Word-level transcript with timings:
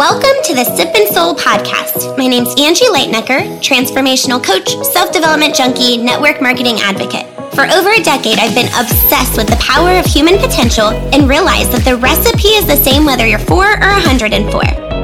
Welcome 0.00 0.40
to 0.44 0.54
the 0.54 0.64
Sip 0.64 0.96
and 0.96 1.06
Soul 1.12 1.34
podcast. 1.34 2.16
My 2.16 2.26
name's 2.26 2.48
Angie 2.58 2.86
Lightnecker, 2.86 3.60
transformational 3.60 4.42
coach, 4.42 4.72
self 4.86 5.12
development 5.12 5.54
junkie, 5.54 5.98
network 5.98 6.40
marketing 6.40 6.80
advocate. 6.80 7.28
For 7.52 7.68
over 7.68 7.90
a 7.90 8.02
decade, 8.02 8.38
I've 8.38 8.54
been 8.54 8.72
obsessed 8.80 9.36
with 9.36 9.48
the 9.48 9.60
power 9.60 9.90
of 10.00 10.06
human 10.06 10.38
potential 10.38 10.88
and 11.12 11.28
realized 11.28 11.72
that 11.72 11.84
the 11.84 11.96
recipe 11.96 12.56
is 12.56 12.64
the 12.64 12.80
same 12.80 13.04
whether 13.04 13.26
you're 13.26 13.44
four 13.44 13.68
or 13.76 13.92
104. 14.00 14.32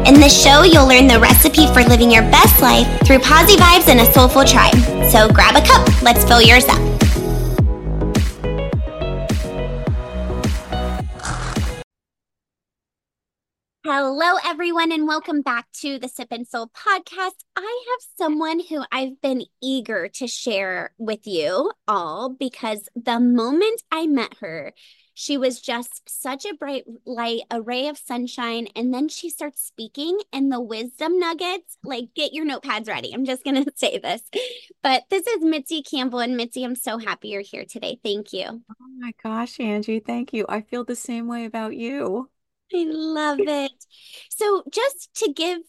In 0.08 0.14
this 0.14 0.32
show, 0.32 0.62
you'll 0.62 0.88
learn 0.88 1.08
the 1.08 1.20
recipe 1.20 1.66
for 1.76 1.84
living 1.84 2.10
your 2.10 2.24
best 2.32 2.62
life 2.62 2.88
through 3.04 3.18
posy 3.18 3.60
vibes 3.60 3.88
and 3.88 4.00
a 4.00 4.10
soulful 4.14 4.46
tribe. 4.46 4.80
So 5.12 5.28
grab 5.28 5.60
a 5.60 5.66
cup, 5.66 5.84
let's 6.00 6.24
fill 6.24 6.40
yours 6.40 6.64
up. 6.72 6.95
Hello, 13.88 14.34
everyone, 14.44 14.90
and 14.90 15.06
welcome 15.06 15.42
back 15.42 15.70
to 15.74 16.00
the 16.00 16.08
Sip 16.08 16.26
and 16.32 16.44
Soul 16.44 16.68
podcast. 16.76 17.44
I 17.54 17.84
have 17.88 18.08
someone 18.18 18.58
who 18.58 18.82
I've 18.90 19.20
been 19.20 19.44
eager 19.62 20.08
to 20.08 20.26
share 20.26 20.90
with 20.98 21.24
you 21.24 21.70
all 21.86 22.30
because 22.30 22.88
the 22.96 23.20
moment 23.20 23.82
I 23.92 24.08
met 24.08 24.38
her, 24.40 24.72
she 25.14 25.38
was 25.38 25.60
just 25.60 26.02
such 26.08 26.44
a 26.44 26.54
bright 26.56 26.82
light, 27.06 27.42
a 27.48 27.62
ray 27.62 27.86
of 27.86 27.96
sunshine. 27.96 28.66
And 28.74 28.92
then 28.92 29.08
she 29.08 29.30
starts 29.30 29.62
speaking, 29.64 30.18
and 30.32 30.50
the 30.50 30.60
wisdom 30.60 31.20
nuggets 31.20 31.78
like, 31.84 32.08
get 32.16 32.34
your 32.34 32.44
notepads 32.44 32.88
ready. 32.88 33.14
I'm 33.14 33.24
just 33.24 33.44
going 33.44 33.64
to 33.64 33.72
say 33.76 33.98
this. 33.98 34.20
But 34.82 35.04
this 35.10 35.28
is 35.28 35.44
Mitzi 35.44 35.84
Campbell. 35.84 36.18
And 36.18 36.36
Mitzi, 36.36 36.64
I'm 36.64 36.74
so 36.74 36.98
happy 36.98 37.28
you're 37.28 37.40
here 37.40 37.64
today. 37.64 38.00
Thank 38.02 38.32
you. 38.32 38.46
Oh 38.46 38.88
my 38.98 39.12
gosh, 39.22 39.60
Angie, 39.60 40.00
thank 40.00 40.32
you. 40.32 40.44
I 40.48 40.62
feel 40.62 40.82
the 40.82 40.96
same 40.96 41.28
way 41.28 41.44
about 41.44 41.76
you. 41.76 42.28
I 42.74 42.84
love 42.88 43.38
it. 43.40 43.72
So, 44.30 44.64
just 44.70 45.14
to 45.16 45.32
give 45.32 45.60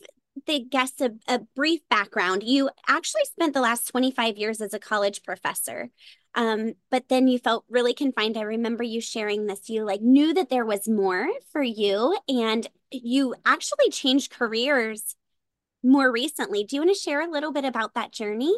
the 0.45 0.59
guests 0.59 1.01
a, 1.01 1.11
a, 1.27 1.39
brief 1.55 1.81
background, 1.89 2.43
you 2.43 2.69
actually 2.87 3.25
spent 3.25 3.53
the 3.53 3.61
last 3.61 3.87
25 3.87 4.37
years 4.37 4.61
as 4.61 4.73
a 4.73 4.79
college 4.79 5.23
professor. 5.23 5.89
Um, 6.35 6.73
but 6.91 7.09
then 7.09 7.27
you 7.27 7.39
felt 7.39 7.65
really 7.69 7.93
confined. 7.93 8.37
I 8.37 8.41
remember 8.41 8.83
you 8.83 9.01
sharing 9.01 9.47
this. 9.47 9.69
You 9.69 9.83
like 9.85 10.01
knew 10.01 10.33
that 10.33 10.49
there 10.49 10.65
was 10.65 10.87
more 10.87 11.27
for 11.51 11.63
you, 11.63 12.17
and 12.27 12.67
you 12.91 13.35
actually 13.45 13.89
changed 13.89 14.31
careers 14.31 15.15
more 15.83 16.11
recently. 16.11 16.63
Do 16.63 16.75
you 16.75 16.81
want 16.83 16.95
to 16.95 17.01
share 17.01 17.21
a 17.21 17.31
little 17.31 17.51
bit 17.51 17.65
about 17.65 17.95
that 17.95 18.11
journey? 18.11 18.55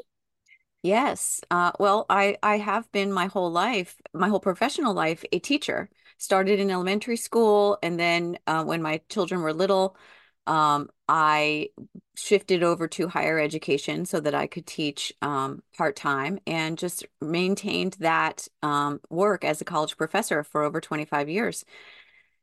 Yes. 0.84 1.42
Uh, 1.52 1.72
well, 1.80 2.06
I 2.10 2.38
I 2.42 2.58
have 2.58 2.92
been 2.92 3.12
my 3.12 3.28
whole 3.28 3.52
life, 3.52 3.96
my 4.14 4.30
whole 4.30 4.40
professional 4.40 4.94
life, 4.94 5.24
a 5.32 5.40
teacher 5.40 5.90
started 6.20 6.60
in 6.60 6.70
elementary 6.70 7.18
school. 7.18 7.80
And 7.82 8.00
then 8.00 8.38
uh, 8.46 8.64
when 8.64 8.82
my 8.84 9.02
children 9.10 9.42
were 9.42 9.54
little, 9.54 9.98
um, 10.46 10.90
I 11.08 11.70
shifted 12.16 12.62
over 12.62 12.88
to 12.90 13.08
higher 13.08 13.40
education 13.40 14.06
so 14.06 14.20
that 14.20 14.36
I 14.36 14.46
could 14.46 14.68
teach 14.68 15.14
um, 15.22 15.64
part 15.78 15.96
time 15.96 16.40
and 16.46 16.78
just 16.78 17.06
maintained 17.22 17.96
that 18.00 18.48
um, 18.62 19.00
work 19.10 19.44
as 19.44 19.62
a 19.62 19.66
college 19.66 19.98
professor 19.98 20.44
for 20.44 20.64
over 20.64 20.82
25 20.82 21.30
years. 21.30 21.66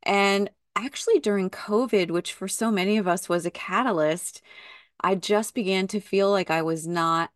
And 0.03 0.51
actually, 0.75 1.21
during 1.21 1.51
COVID, 1.51 2.11
which 2.11 2.33
for 2.33 2.49
so 2.49 2.71
many 2.71 2.97
of 2.97 3.07
us 3.07 3.29
was 3.29 3.45
a 3.45 3.51
catalyst, 3.51 4.41
I 5.01 5.15
just 5.17 5.55
began 5.55 5.87
to 5.89 6.01
feel 6.01 6.31
like 6.31 6.51
I 6.51 6.63
was 6.63 6.87
not 6.87 7.31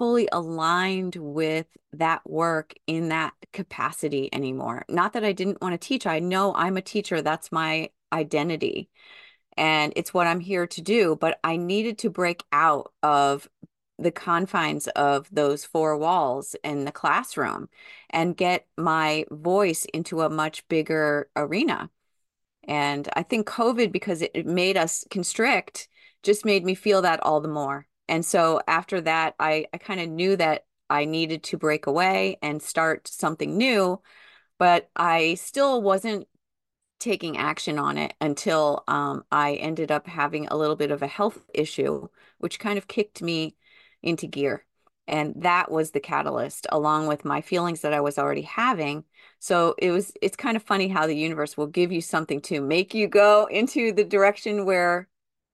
fully 0.00 0.30
aligned 0.32 1.14
with 1.16 1.66
that 1.92 2.22
work 2.24 2.72
in 2.86 3.10
that 3.10 3.34
capacity 3.52 4.30
anymore. 4.32 4.82
Not 4.88 5.12
that 5.12 5.24
I 5.24 5.32
didn't 5.32 5.60
want 5.60 5.78
to 5.78 5.88
teach. 5.88 6.06
I 6.06 6.20
know 6.20 6.54
I'm 6.54 6.78
a 6.78 6.82
teacher. 6.82 7.20
That's 7.20 7.52
my 7.52 7.90
identity. 8.10 8.88
And 9.58 9.92
it's 9.96 10.14
what 10.14 10.26
I'm 10.26 10.40
here 10.40 10.66
to 10.66 10.80
do. 10.80 11.16
But 11.20 11.38
I 11.44 11.58
needed 11.58 11.98
to 11.98 12.08
break 12.08 12.44
out 12.50 12.94
of 13.02 13.46
the 13.98 14.10
confines 14.10 14.88
of 14.88 15.28
those 15.30 15.66
four 15.66 15.98
walls 15.98 16.56
in 16.64 16.86
the 16.86 16.92
classroom 16.92 17.68
and 18.08 18.34
get 18.34 18.66
my 18.78 19.26
voice 19.30 19.84
into 19.92 20.22
a 20.22 20.30
much 20.30 20.66
bigger 20.68 21.28
arena. 21.36 21.90
And 22.64 23.06
I 23.14 23.22
think 23.22 23.46
COVID, 23.46 23.92
because 23.92 24.22
it 24.22 24.46
made 24.46 24.78
us 24.78 25.04
constrict, 25.10 25.88
just 26.22 26.46
made 26.46 26.64
me 26.64 26.74
feel 26.74 27.02
that 27.02 27.22
all 27.22 27.42
the 27.42 27.48
more. 27.48 27.86
And 28.10 28.26
so 28.26 28.60
after 28.66 29.00
that, 29.02 29.36
I, 29.38 29.66
I 29.72 29.78
kind 29.78 30.00
of 30.00 30.08
knew 30.10 30.36
that 30.36 30.66
I 30.90 31.04
needed 31.04 31.44
to 31.44 31.56
break 31.56 31.86
away 31.86 32.38
and 32.42 32.60
start 32.60 33.06
something 33.08 33.56
new, 33.56 34.02
but 34.58 34.90
I 34.96 35.34
still 35.34 35.80
wasn't 35.80 36.28
taking 36.98 37.38
action 37.38 37.78
on 37.78 37.98
it 37.98 38.14
until 38.20 38.84
um, 38.88 39.24
I 39.32 39.54
ended 39.54 39.92
up 39.92 40.06
having 40.08 40.48
a 40.48 40.56
little 40.56 40.76
bit 40.76 40.90
of 40.90 41.02
a 41.02 41.06
health 41.06 41.38
issue, 41.54 42.08
which 42.38 42.58
kind 42.58 42.78
of 42.78 42.88
kicked 42.88 43.22
me 43.22 43.56
into 44.02 44.26
gear. 44.26 44.66
And 45.08 45.34
that 45.42 45.70
was 45.70 45.92
the 45.92 46.00
catalyst, 46.00 46.66
along 46.70 47.06
with 47.06 47.24
my 47.24 47.40
feelings 47.40 47.80
that 47.82 47.94
I 47.94 48.00
was 48.00 48.18
already 48.18 48.42
having. 48.42 49.04
So 49.38 49.74
it 49.78 49.92
was, 49.92 50.12
it's 50.20 50.36
kind 50.36 50.56
of 50.56 50.62
funny 50.64 50.88
how 50.88 51.06
the 51.06 51.16
universe 51.16 51.56
will 51.56 51.66
give 51.68 51.92
you 51.92 52.00
something 52.00 52.40
to 52.42 52.60
make 52.60 52.92
you 52.94 53.08
go 53.08 53.46
into 53.50 53.92
the 53.92 54.04
direction 54.04 54.64
where 54.66 55.08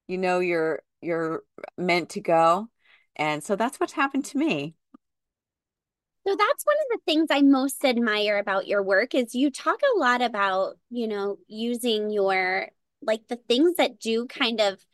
you 0.08 0.18
know 0.18 0.40
you're 0.40 0.82
you're 1.00 1.42
meant 1.76 2.10
to 2.10 2.20
go. 2.20 2.68
And 3.16 3.42
so 3.42 3.56
that's 3.56 3.78
what's 3.80 3.92
happened 3.94 4.24
to 4.26 4.38
me. 4.38 4.74
So 6.26 6.34
that's 6.36 6.64
one 6.64 6.76
of 6.76 6.98
the 6.98 7.00
things 7.06 7.28
I 7.30 7.42
most 7.42 7.84
admire 7.84 8.38
about 8.38 8.66
your 8.66 8.82
work 8.82 9.14
is 9.14 9.34
you 9.34 9.50
talk 9.50 9.78
a 9.80 9.98
lot 9.98 10.22
about, 10.22 10.76
you 10.90 11.06
know, 11.06 11.38
using 11.46 12.10
your 12.10 12.68
like 13.00 13.28
the 13.28 13.36
things 13.36 13.76
that 13.76 14.00
do 14.00 14.26
kind 14.26 14.60
of 14.60 14.84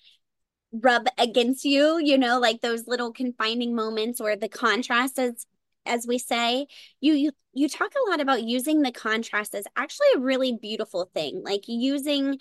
rub 0.73 1.07
against 1.19 1.65
you, 1.65 1.99
you 2.03 2.19
know, 2.19 2.39
like 2.39 2.61
those 2.61 2.87
little 2.87 3.13
confining 3.13 3.75
moments 3.75 4.21
or 4.21 4.37
the 4.37 4.49
contrast 4.49 5.19
as 5.19 5.47
as 5.87 6.07
we 6.07 6.19
say. 6.19 6.67
You 7.01 7.15
you 7.15 7.33
you 7.55 7.69
talk 7.69 7.93
a 7.95 8.11
lot 8.11 8.21
about 8.21 8.43
using 8.43 8.83
the 8.83 8.93
contrast 8.93 9.55
as 9.55 9.65
actually 9.75 10.09
a 10.17 10.21
really 10.21 10.57
beautiful 10.61 11.11
thing. 11.15 11.43
Like 11.43 11.63
using 11.67 12.39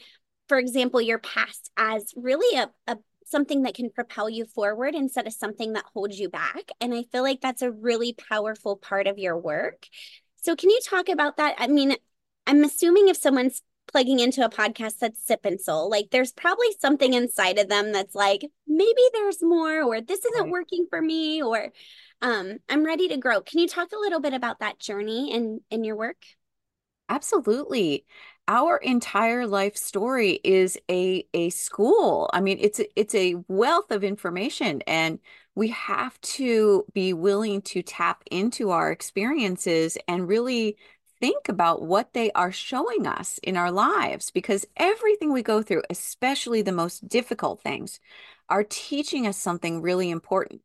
for 0.49 0.57
example 0.57 1.01
your 1.01 1.19
past 1.19 1.71
as 1.77 2.13
really 2.15 2.57
a, 2.57 2.69
a 2.87 2.97
something 3.31 3.63
that 3.63 3.73
can 3.73 3.89
propel 3.89 4.29
you 4.29 4.45
forward 4.45 4.93
instead 4.93 5.25
of 5.25 5.33
something 5.33 5.73
that 5.73 5.85
holds 5.93 6.19
you 6.19 6.29
back. 6.29 6.69
And 6.79 6.93
I 6.93 7.03
feel 7.11 7.23
like 7.23 7.41
that's 7.41 7.61
a 7.61 7.71
really 7.71 8.13
powerful 8.13 8.75
part 8.75 9.07
of 9.07 9.17
your 9.17 9.37
work. 9.37 9.87
So, 10.43 10.55
can 10.55 10.69
you 10.69 10.79
talk 10.85 11.09
about 11.09 11.37
that? 11.37 11.55
I 11.57 11.67
mean, 11.67 11.95
I'm 12.45 12.63
assuming 12.63 13.07
if 13.07 13.17
someone's 13.17 13.61
plugging 13.91 14.19
into 14.19 14.45
a 14.45 14.49
podcast 14.49 14.99
that's 14.99 15.25
Sip 15.25 15.45
and 15.45 15.59
Soul, 15.59 15.89
like 15.89 16.09
there's 16.11 16.31
probably 16.31 16.67
something 16.79 17.13
inside 17.13 17.59
of 17.59 17.69
them 17.69 17.91
that's 17.91 18.15
like, 18.15 18.45
maybe 18.67 19.01
there's 19.13 19.41
more, 19.41 19.83
or 19.83 20.01
this 20.01 20.23
isn't 20.25 20.43
right. 20.43 20.51
working 20.51 20.87
for 20.89 21.01
me, 21.01 21.41
or 21.41 21.71
um, 22.21 22.57
I'm 22.69 22.85
ready 22.85 23.07
to 23.09 23.17
grow. 23.17 23.41
Can 23.41 23.59
you 23.59 23.67
talk 23.67 23.91
a 23.91 23.99
little 23.99 24.19
bit 24.19 24.33
about 24.33 24.59
that 24.59 24.79
journey 24.79 25.31
in 25.33 25.61
in 25.69 25.83
your 25.83 25.95
work? 25.95 26.17
Absolutely 27.09 28.05
our 28.51 28.77
entire 28.79 29.47
life 29.47 29.77
story 29.77 30.41
is 30.43 30.77
a 30.89 31.25
a 31.33 31.49
school. 31.51 32.29
I 32.33 32.41
mean 32.41 32.57
it's 32.59 32.81
it's 32.97 33.15
a 33.15 33.35
wealth 33.47 33.91
of 33.91 34.03
information 34.03 34.81
and 34.87 35.19
we 35.55 35.69
have 35.69 36.19
to 36.21 36.85
be 36.93 37.13
willing 37.13 37.61
to 37.61 37.81
tap 37.81 38.23
into 38.29 38.71
our 38.71 38.91
experiences 38.91 39.97
and 40.05 40.27
really 40.27 40.75
think 41.21 41.47
about 41.47 41.81
what 41.83 42.11
they 42.13 42.29
are 42.33 42.51
showing 42.51 43.07
us 43.07 43.39
in 43.41 43.55
our 43.55 43.71
lives 43.71 44.31
because 44.31 44.65
everything 44.75 45.31
we 45.31 45.43
go 45.43 45.61
through 45.61 45.83
especially 45.89 46.61
the 46.61 46.73
most 46.73 47.07
difficult 47.07 47.61
things 47.61 48.01
are 48.49 48.65
teaching 48.65 49.27
us 49.27 49.37
something 49.37 49.81
really 49.81 50.09
important. 50.09 50.61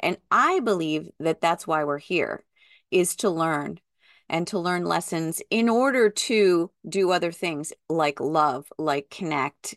And 0.00 0.16
i 0.30 0.60
believe 0.60 1.10
that 1.20 1.42
that's 1.42 1.66
why 1.66 1.84
we're 1.84 1.98
here 1.98 2.42
is 2.90 3.16
to 3.16 3.28
learn 3.28 3.80
and 4.28 4.46
to 4.48 4.58
learn 4.58 4.84
lessons 4.84 5.42
in 5.50 5.68
order 5.68 6.10
to 6.10 6.70
do 6.88 7.10
other 7.10 7.32
things 7.32 7.72
like 7.88 8.20
love, 8.20 8.70
like 8.78 9.10
connect. 9.10 9.76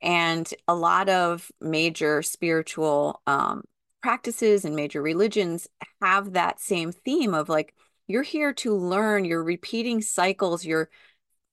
And 0.00 0.52
a 0.66 0.74
lot 0.74 1.08
of 1.08 1.50
major 1.60 2.22
spiritual 2.22 3.22
um, 3.26 3.62
practices 4.02 4.64
and 4.64 4.74
major 4.74 5.00
religions 5.00 5.68
have 6.00 6.32
that 6.32 6.60
same 6.60 6.92
theme 6.92 7.34
of 7.34 7.48
like, 7.48 7.74
you're 8.08 8.22
here 8.22 8.52
to 8.52 8.76
learn, 8.76 9.24
you're 9.24 9.44
repeating 9.44 10.02
cycles, 10.02 10.64
your 10.64 10.90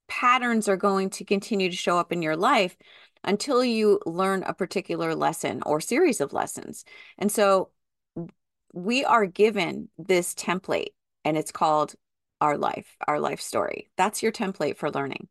patterns 0.07 0.68
are 0.68 0.77
going 0.77 1.12
to 1.12 1.23
continue 1.23 1.69
to 1.69 1.75
show 1.75 1.97
up 1.97 2.12
in 2.12 2.21
your 2.23 2.35
life 2.35 2.75
until 3.23 3.63
you 3.63 4.00
learn 4.06 4.44
a 4.44 4.53
particular 4.53 5.13
lesson 5.13 5.62
or 5.65 5.79
series 5.79 6.19
of 6.19 6.33
lessons. 6.33 6.83
And 7.18 7.31
so 7.31 7.69
we 8.73 9.06
are 9.06 9.25
given 9.25 9.89
this 9.97 10.33
template 10.33 10.94
and 11.23 11.38
it's 11.38 11.51
called 11.51 11.95
our 12.41 12.57
life, 12.57 12.95
our 13.07 13.19
life 13.19 13.41
story. 13.41 13.89
That's 13.97 14.24
your 14.24 14.31
template 14.31 14.77
for 14.77 14.91
learning. 14.91 15.27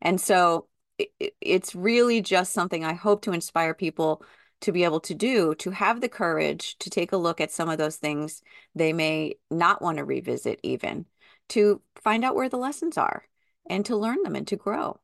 And 0.00 0.20
so 0.20 0.68
it, 0.98 1.10
it's 1.40 1.74
really 1.74 2.20
just 2.22 2.52
something 2.52 2.84
I 2.84 2.94
hope 2.94 3.22
to 3.22 3.32
inspire 3.32 3.74
people 3.74 4.22
to 4.62 4.72
be 4.72 4.84
able 4.84 5.00
to 5.00 5.14
do 5.14 5.54
to 5.56 5.70
have 5.70 6.00
the 6.00 6.08
courage 6.08 6.78
to 6.78 6.90
take 6.90 7.12
a 7.12 7.16
look 7.18 7.40
at 7.40 7.52
some 7.52 7.68
of 7.68 7.78
those 7.78 7.96
things 7.96 8.42
they 8.74 8.92
may 8.92 9.34
not 9.50 9.82
want 9.82 9.98
to 9.98 10.04
revisit, 10.04 10.60
even 10.62 11.06
to 11.50 11.82
find 12.02 12.24
out 12.24 12.34
where 12.34 12.48
the 12.48 12.56
lessons 12.56 12.96
are 12.98 13.28
and 13.68 13.84
to 13.86 13.96
learn 13.96 14.22
them 14.22 14.34
and 14.36 14.46
to 14.48 14.56
grow. 14.56 14.98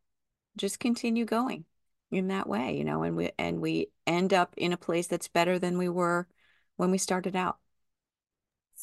Just 0.56 0.80
continue 0.80 1.24
going. 1.24 1.64
in 2.10 2.28
that 2.28 2.48
way, 2.48 2.76
you 2.76 2.84
know, 2.84 3.02
and 3.02 3.16
we 3.16 3.30
and 3.38 3.60
we 3.60 3.88
end 4.06 4.32
up 4.34 4.54
in 4.56 4.72
a 4.72 4.76
place 4.76 5.06
that's 5.06 5.28
better 5.28 5.58
than 5.58 5.78
we 5.78 5.88
were 5.88 6.28
when 6.76 6.90
we 6.90 6.98
started 6.98 7.34
out. 7.36 7.58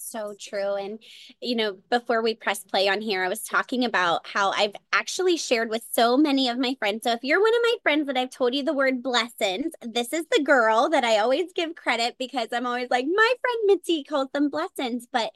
So 0.10 0.34
true. 0.40 0.76
And, 0.76 1.00
you 1.42 1.56
know, 1.56 1.78
before 1.90 2.22
we 2.22 2.36
press 2.36 2.64
play 2.64 2.88
on 2.88 3.02
here, 3.02 3.24
I 3.24 3.30
was 3.30 3.44
talking 3.44 3.86
about 3.86 4.26
how 4.28 4.52
I've 4.52 4.76
actually 4.92 5.38
shared 5.38 5.70
with 5.70 5.84
so 5.92 6.18
many 6.18 6.50
of 6.50 6.58
my 6.58 6.76
friends. 6.80 7.04
So 7.04 7.12
if 7.12 7.20
you're 7.24 7.42
one 7.42 7.56
of 7.56 7.62
my 7.62 7.76
friends 7.84 8.08
that 8.08 8.18
I've 8.18 8.30
told 8.30 8.56
you 8.56 8.64
the 8.64 8.74
word 8.74 9.04
blessons, 9.04 9.74
this 9.82 10.14
is 10.14 10.26
the 10.32 10.44
girl 10.44 10.90
that 10.90 11.04
I 11.04 11.20
always 11.20 11.54
give 11.54 11.76
credit 11.76 12.16
because 12.18 12.48
I'm 12.52 12.66
always 12.66 12.90
like, 12.90 13.06
my 13.06 13.34
friend 13.42 13.58
Mitzi 13.66 14.04
calls 14.04 14.30
them 14.34 14.50
blessons. 14.50 15.08
But 15.12 15.32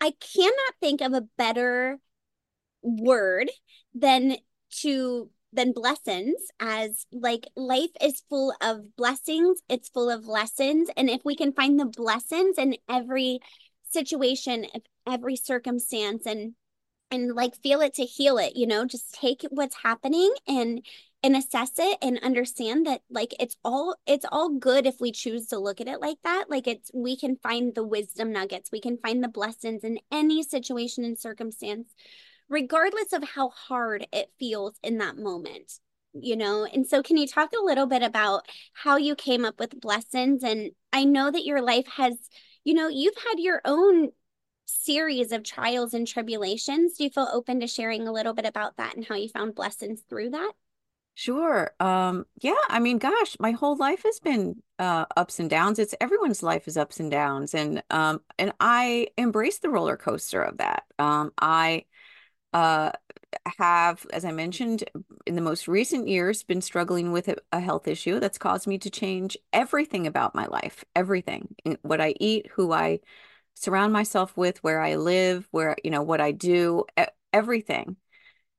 I 0.00 0.12
cannot 0.20 0.74
think 0.80 1.00
of 1.00 1.12
a 1.12 1.26
better 1.36 1.98
word 2.82 3.50
than 3.94 4.36
to 4.80 5.30
than 5.52 5.72
blessons 5.72 6.36
as 6.60 7.06
like 7.12 7.46
life 7.56 7.90
is 8.00 8.22
full 8.28 8.54
of 8.62 8.96
blessings 8.96 9.60
it's 9.68 9.88
full 9.90 10.10
of 10.10 10.26
lessons 10.26 10.88
and 10.96 11.10
if 11.10 11.20
we 11.24 11.36
can 11.36 11.52
find 11.52 11.78
the 11.78 11.84
blessings 11.84 12.56
in 12.56 12.74
every 12.88 13.38
situation 13.92 14.66
every 15.06 15.36
circumstance 15.36 16.26
and 16.26 16.54
and 17.10 17.34
like 17.34 17.54
feel 17.56 17.80
it 17.82 17.94
to 17.94 18.04
heal 18.04 18.38
it 18.38 18.56
you 18.56 18.66
know? 18.66 18.84
Just 18.86 19.14
take 19.14 19.44
what's 19.50 19.76
happening 19.82 20.32
and 20.46 20.84
and 21.24 21.36
assess 21.36 21.72
it 21.78 21.98
and 22.02 22.18
understand 22.22 22.86
that 22.86 23.02
like 23.10 23.34
it's 23.38 23.56
all 23.64 23.96
it's 24.06 24.26
all 24.32 24.48
good 24.50 24.86
if 24.86 25.00
we 25.00 25.12
choose 25.12 25.46
to 25.48 25.58
look 25.58 25.80
at 25.80 25.88
it 25.88 26.00
like 26.00 26.18
that. 26.24 26.46
Like 26.48 26.66
it's 26.66 26.90
we 26.94 27.16
can 27.16 27.36
find 27.36 27.74
the 27.74 27.84
wisdom 27.84 28.32
nuggets. 28.32 28.70
We 28.72 28.80
can 28.80 28.98
find 28.98 29.22
the 29.22 29.28
blessings 29.28 29.84
in 29.84 29.98
any 30.10 30.42
situation 30.42 31.04
and 31.04 31.18
circumstance 31.18 31.94
regardless 32.48 33.12
of 33.12 33.24
how 33.24 33.48
hard 33.50 34.06
it 34.12 34.30
feels 34.38 34.74
in 34.82 34.98
that 34.98 35.16
moment 35.16 35.80
you 36.14 36.36
know? 36.36 36.66
And 36.70 36.86
so 36.86 37.02
can 37.02 37.16
you 37.16 37.26
talk 37.26 37.52
a 37.52 37.64
little 37.64 37.86
bit 37.86 38.02
about 38.02 38.46
how 38.74 38.96
you 38.96 39.14
came 39.14 39.44
up 39.44 39.58
with 39.58 39.80
blessons? 39.80 40.44
And 40.44 40.72
i 40.92 41.04
know 41.04 41.30
that 41.30 41.46
your 41.46 41.62
life 41.62 41.86
has 41.96 42.14
you 42.64 42.74
know 42.74 42.88
you've 42.88 43.16
had 43.16 43.38
your 43.38 43.60
own 43.64 44.10
series 44.66 45.32
of 45.32 45.42
trials 45.42 45.94
and 45.94 46.06
tribulations 46.06 46.94
do 46.96 47.04
you 47.04 47.10
feel 47.10 47.28
open 47.32 47.60
to 47.60 47.66
sharing 47.66 48.06
a 48.08 48.12
little 48.12 48.32
bit 48.34 48.46
about 48.46 48.76
that 48.76 48.96
and 48.96 49.04
how 49.06 49.14
you 49.14 49.28
found 49.28 49.54
blessings 49.54 50.02
through 50.08 50.30
that 50.30 50.52
Sure. 51.14 51.70
Um, 51.78 52.24
yeah, 52.40 52.54
I 52.68 52.80
mean, 52.80 52.96
gosh, 52.98 53.36
my 53.38 53.50
whole 53.50 53.76
life 53.76 54.02
has 54.04 54.18
been 54.18 54.62
uh 54.78 55.04
ups 55.16 55.38
and 55.38 55.50
downs. 55.50 55.78
It's 55.78 55.94
everyone's 56.00 56.42
life 56.42 56.66
is 56.66 56.76
ups 56.78 57.00
and 57.00 57.10
downs 57.10 57.54
and 57.54 57.82
um 57.90 58.20
and 58.38 58.52
I 58.60 59.08
embrace 59.18 59.58
the 59.58 59.68
roller 59.68 59.96
coaster 59.98 60.42
of 60.42 60.56
that. 60.58 60.84
Um 60.98 61.32
I 61.38 61.84
uh, 62.52 62.92
have, 63.58 64.06
as 64.12 64.24
I 64.24 64.32
mentioned, 64.32 64.84
in 65.26 65.34
the 65.34 65.40
most 65.40 65.68
recent 65.68 66.08
years, 66.08 66.42
been 66.42 66.60
struggling 66.60 67.12
with 67.12 67.28
a, 67.52 67.60
health 67.60 67.88
issue 67.88 68.20
that's 68.20 68.38
caused 68.38 68.66
me 68.66 68.78
to 68.78 68.90
change 68.90 69.36
everything 69.52 70.06
about 70.06 70.34
my 70.34 70.46
life, 70.46 70.84
everything, 70.94 71.54
what 71.82 72.00
I 72.00 72.14
eat, 72.20 72.48
who 72.54 72.72
I 72.72 73.00
surround 73.54 73.92
myself 73.92 74.36
with, 74.36 74.62
where 74.62 74.80
I 74.80 74.96
live, 74.96 75.48
where, 75.50 75.76
you 75.82 75.90
know, 75.90 76.02
what 76.02 76.20
I 76.20 76.32
do, 76.32 76.84
everything 77.32 77.96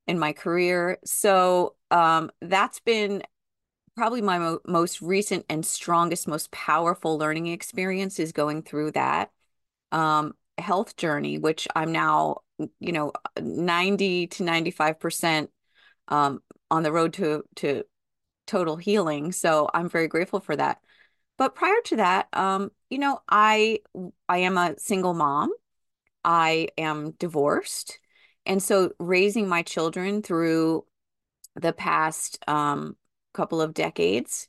in 0.08 0.20
my 0.20 0.34
career. 0.34 0.98
So 1.06 1.76
um, 1.92 2.32
that's 2.42 2.80
been 2.80 3.24
probably 3.96 4.22
my 4.22 4.40
mo 4.40 4.60
most 4.66 5.02
recent 5.02 5.46
and 5.50 5.66
strongest, 5.66 6.28
most 6.28 6.52
powerful 6.52 7.18
learning 7.18 7.48
experience 7.48 8.20
is 8.20 8.32
going 8.32 8.64
through 8.64 8.92
that. 8.92 9.32
Um, 9.92 10.34
health 10.58 10.96
journey, 10.96 11.38
which 11.38 11.68
I'm 11.76 11.92
now, 11.92 12.38
you 12.58 12.92
know, 12.92 13.12
90 13.40 14.28
to 14.28 14.44
95% 14.44 15.50
um, 16.08 16.42
on 16.70 16.84
the 16.84 16.92
road 16.92 17.14
to 17.14 17.44
to 17.58 17.84
total 18.48 18.78
healing. 18.78 19.32
So 19.32 19.70
I'm 19.74 19.90
very 19.90 20.08
grateful 20.08 20.40
for 20.40 20.56
that. 20.56 20.80
But 21.38 21.56
prior 21.56 21.82
to 21.86 21.96
that, 21.98 22.28
um, 22.34 22.72
you 22.90 23.00
know, 23.00 23.20
I 23.30 23.80
I 24.30 24.40
am 24.40 24.58
a 24.58 24.76
single 24.78 25.14
mom. 25.14 25.52
I 26.24 26.70
am 26.78 27.12
divorced. 27.12 28.00
And 28.46 28.62
so 28.62 28.92
raising 29.00 29.48
my 29.48 29.62
children 29.62 30.22
through 30.22 30.86
the 31.56 31.74
past 31.74 32.44
um, 32.48 32.98
couple 33.34 33.62
of 33.62 33.74
decades 33.74 34.48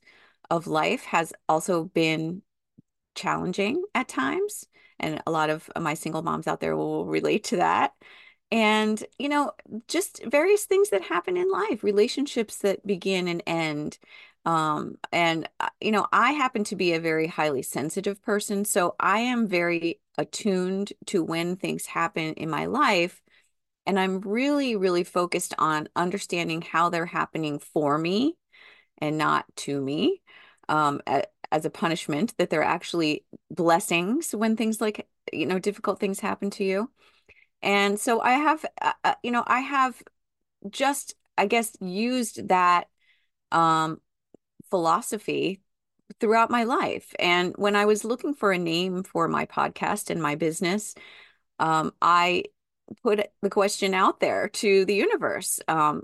of 0.50 0.66
life 0.66 1.04
has 1.04 1.32
also 1.48 1.84
been 1.84 2.42
challenging 3.14 3.82
at 3.94 4.08
times 4.08 4.66
and 5.00 5.22
a 5.26 5.30
lot 5.30 5.50
of 5.50 5.68
my 5.78 5.94
single 5.94 6.22
moms 6.22 6.46
out 6.46 6.60
there 6.60 6.76
will 6.76 7.06
relate 7.06 7.44
to 7.44 7.56
that. 7.56 7.92
And, 8.50 9.02
you 9.18 9.28
know, 9.28 9.52
just 9.88 10.22
various 10.24 10.64
things 10.64 10.90
that 10.90 11.02
happen 11.02 11.36
in 11.36 11.50
life, 11.50 11.82
relationships 11.82 12.58
that 12.58 12.86
begin 12.86 13.26
and 13.26 13.42
end. 13.46 13.98
Um, 14.44 14.96
and, 15.10 15.48
uh, 15.58 15.70
you 15.80 15.90
know, 15.90 16.06
I 16.12 16.32
happen 16.32 16.64
to 16.64 16.76
be 16.76 16.92
a 16.92 17.00
very 17.00 17.26
highly 17.26 17.62
sensitive 17.62 18.22
person. 18.22 18.64
So 18.64 18.94
I 19.00 19.20
am 19.20 19.48
very 19.48 20.00
attuned 20.18 20.92
to 21.06 21.24
when 21.24 21.56
things 21.56 21.86
happen 21.86 22.34
in 22.34 22.50
my 22.50 22.66
life. 22.66 23.20
And 23.86 23.98
I'm 23.98 24.20
really, 24.20 24.76
really 24.76 25.04
focused 25.04 25.54
on 25.58 25.88
understanding 25.96 26.62
how 26.62 26.90
they're 26.90 27.06
happening 27.06 27.58
for 27.58 27.98
me 27.98 28.36
and 28.98 29.18
not 29.18 29.46
to 29.56 29.80
me. 29.80 30.22
Um, 30.68 31.00
as 31.54 31.64
a 31.64 31.70
punishment, 31.70 32.34
that 32.36 32.50
they're 32.50 32.64
actually 32.64 33.24
blessings 33.48 34.34
when 34.34 34.56
things 34.56 34.80
like, 34.80 35.06
you 35.32 35.46
know, 35.46 35.60
difficult 35.60 36.00
things 36.00 36.18
happen 36.18 36.50
to 36.50 36.64
you. 36.64 36.90
And 37.62 37.98
so 37.98 38.20
I 38.20 38.32
have, 38.32 38.66
uh, 38.82 38.92
uh, 39.04 39.14
you 39.22 39.30
know, 39.30 39.44
I 39.46 39.60
have 39.60 40.02
just, 40.68 41.14
I 41.38 41.46
guess, 41.46 41.76
used 41.80 42.48
that 42.48 42.88
um, 43.52 44.00
philosophy 44.68 45.60
throughout 46.18 46.50
my 46.50 46.64
life. 46.64 47.14
And 47.20 47.54
when 47.56 47.76
I 47.76 47.84
was 47.84 48.04
looking 48.04 48.34
for 48.34 48.50
a 48.50 48.58
name 48.58 49.04
for 49.04 49.28
my 49.28 49.46
podcast 49.46 50.10
and 50.10 50.20
my 50.20 50.34
business, 50.34 50.96
um, 51.60 51.92
I 52.02 52.44
put 53.04 53.28
the 53.42 53.50
question 53.50 53.94
out 53.94 54.18
there 54.18 54.48
to 54.48 54.84
the 54.84 54.94
universe. 54.96 55.60
Um, 55.68 56.02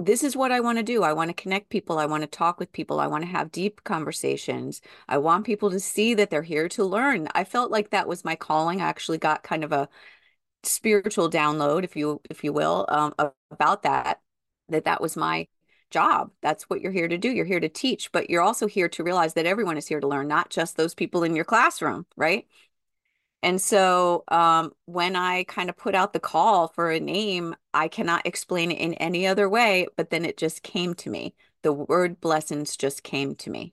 this 0.00 0.24
is 0.24 0.36
what 0.36 0.52
I 0.52 0.60
want 0.60 0.78
to 0.78 0.82
do. 0.84 1.02
I 1.02 1.12
want 1.12 1.28
to 1.28 1.34
connect 1.42 1.68
people. 1.70 1.98
I 1.98 2.06
want 2.06 2.22
to 2.22 2.26
talk 2.26 2.58
with 2.58 2.72
people. 2.72 3.00
I 3.00 3.06
want 3.06 3.24
to 3.24 3.30
have 3.30 3.52
deep 3.52 3.84
conversations. 3.84 4.80
I 5.08 5.18
want 5.18 5.46
people 5.46 5.70
to 5.70 5.80
see 5.80 6.14
that 6.14 6.30
they're 6.30 6.42
here 6.42 6.68
to 6.70 6.84
learn. 6.84 7.28
I 7.34 7.44
felt 7.44 7.70
like 7.70 7.90
that 7.90 8.08
was 8.08 8.24
my 8.24 8.36
calling. 8.36 8.80
I 8.80 8.88
actually 8.88 9.18
got 9.18 9.42
kind 9.42 9.64
of 9.64 9.72
a 9.72 9.88
spiritual 10.62 11.30
download, 11.30 11.84
if 11.84 11.96
you 11.96 12.20
if 12.30 12.44
you 12.44 12.52
will, 12.52 12.86
um, 12.88 13.14
about 13.50 13.82
that. 13.84 14.20
That 14.68 14.84
that 14.84 15.00
was 15.00 15.16
my 15.16 15.48
job. 15.90 16.30
That's 16.42 16.64
what 16.70 16.80
you're 16.80 16.92
here 16.92 17.08
to 17.08 17.18
do. 17.18 17.30
You're 17.30 17.44
here 17.44 17.60
to 17.60 17.68
teach, 17.68 18.12
but 18.12 18.30
you're 18.30 18.42
also 18.42 18.66
here 18.66 18.88
to 18.90 19.04
realize 19.04 19.34
that 19.34 19.46
everyone 19.46 19.76
is 19.76 19.88
here 19.88 20.00
to 20.00 20.08
learn, 20.08 20.28
not 20.28 20.50
just 20.50 20.76
those 20.76 20.94
people 20.94 21.24
in 21.24 21.34
your 21.36 21.44
classroom, 21.44 22.06
right? 22.16 22.46
And 23.42 23.60
so 23.60 24.24
um, 24.28 24.72
when 24.84 25.16
I 25.16 25.44
kind 25.44 25.70
of 25.70 25.76
put 25.76 25.94
out 25.94 26.12
the 26.12 26.20
call 26.20 26.68
for 26.68 26.90
a 26.90 27.00
name, 27.00 27.54
I 27.72 27.88
cannot 27.88 28.26
explain 28.26 28.70
it 28.70 28.78
in 28.78 28.94
any 28.94 29.26
other 29.26 29.48
way, 29.48 29.86
but 29.96 30.10
then 30.10 30.24
it 30.24 30.36
just 30.36 30.62
came 30.62 30.94
to 30.96 31.10
me. 31.10 31.34
The 31.62 31.72
word 31.72 32.20
blessons 32.20 32.76
just 32.76 33.02
came 33.02 33.34
to 33.36 33.50
me. 33.50 33.72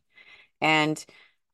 And 0.61 1.03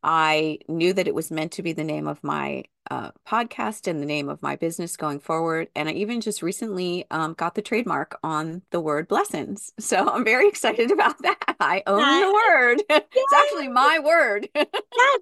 I 0.04 0.60
knew 0.68 0.94
that 0.94 1.08
it 1.08 1.16
was 1.16 1.32
meant 1.32 1.54
to 1.54 1.64
be 1.64 1.74
the 1.74 1.84
name 1.84 2.08
of 2.08 2.24
my 2.24 2.66
uh, 2.92 3.12
podcast 3.28 3.88
and 3.88 4.02
the 4.02 4.06
name 4.06 4.30
of 4.30 4.42
my 4.42 4.56
business 4.56 4.98
going 4.98 5.20
forward. 5.20 5.70
And 5.76 5.88
I 5.90 5.94
even 5.94 6.22
just 6.22 6.42
recently 6.42 7.06
um, 7.12 7.34
got 7.34 7.56
the 7.56 7.62
trademark 7.62 8.18
on 8.24 8.62
the 8.72 8.80
word 8.80 9.08
blessons. 9.08 9.72
So 9.84 10.10
I'm 10.10 10.24
very 10.24 10.48
excited 10.48 10.92
about 10.92 11.22
that. 11.22 11.56
I 11.60 11.84
own 11.86 12.00
the 12.00 12.34
word. 12.34 12.84
It's 13.16 13.34
actually 13.34 13.68
my 13.68 14.00
word. 14.00 14.48
yes. 14.56 15.20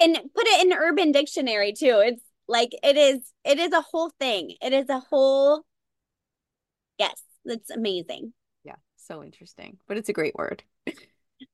And 0.00 0.14
put 0.34 0.46
it 0.46 0.64
in 0.64 0.72
Urban 0.72 1.12
Dictionary 1.12 1.72
too. 1.72 2.02
It's 2.04 2.22
like 2.48 2.70
it 2.82 2.96
is, 2.96 3.20
it 3.44 3.58
is 3.58 3.72
a 3.72 3.82
whole 3.82 4.10
thing. 4.20 4.54
It 4.62 4.72
is 4.72 4.88
a 4.88 5.00
whole, 5.00 5.64
yes, 6.98 7.20
that's 7.44 7.70
amazing. 7.70 8.32
Yeah, 8.64 8.76
so 8.96 9.22
interesting. 9.22 9.78
But 9.86 9.96
it's 9.98 10.08
a 10.08 10.14
great 10.14 10.34
word. 10.34 10.62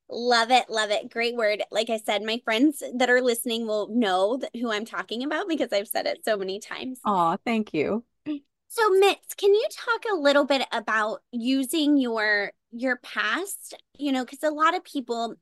Love 0.09 0.51
it, 0.51 0.69
love 0.69 0.91
it. 0.91 1.11
Great 1.11 1.35
word. 1.35 1.63
Like 1.71 1.89
I 1.89 1.97
said, 1.97 2.23
my 2.23 2.41
friends 2.43 2.83
that 2.95 3.09
are 3.09 3.21
listening 3.21 3.67
will 3.67 3.89
know 3.89 4.37
that 4.37 4.55
who 4.55 4.71
I'm 4.71 4.85
talking 4.85 5.23
about 5.23 5.47
because 5.47 5.73
I've 5.73 5.87
said 5.87 6.05
it 6.05 6.23
so 6.23 6.37
many 6.37 6.59
times. 6.59 6.99
Oh, 7.05 7.37
thank 7.45 7.73
you. 7.73 8.03
So, 8.25 8.89
Mitz, 8.91 9.35
can 9.37 9.53
you 9.53 9.67
talk 9.71 10.03
a 10.11 10.15
little 10.15 10.45
bit 10.45 10.65
about 10.71 11.21
using 11.31 11.97
your 11.97 12.51
your 12.71 12.97
past? 12.97 13.75
You 13.97 14.11
know, 14.11 14.25
because 14.25 14.41
a 14.43 14.49
lot 14.49 14.75
of 14.75 14.83
people 14.83 15.35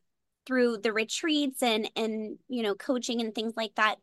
through 0.46 0.78
the 0.78 0.92
retreats 0.92 1.62
and 1.64 1.90
and 1.96 2.38
you 2.50 2.64
know 2.64 2.76
coaching 2.76 3.22
and 3.22 3.34
things 3.34 3.54
like 3.56 3.76
that 3.76 3.96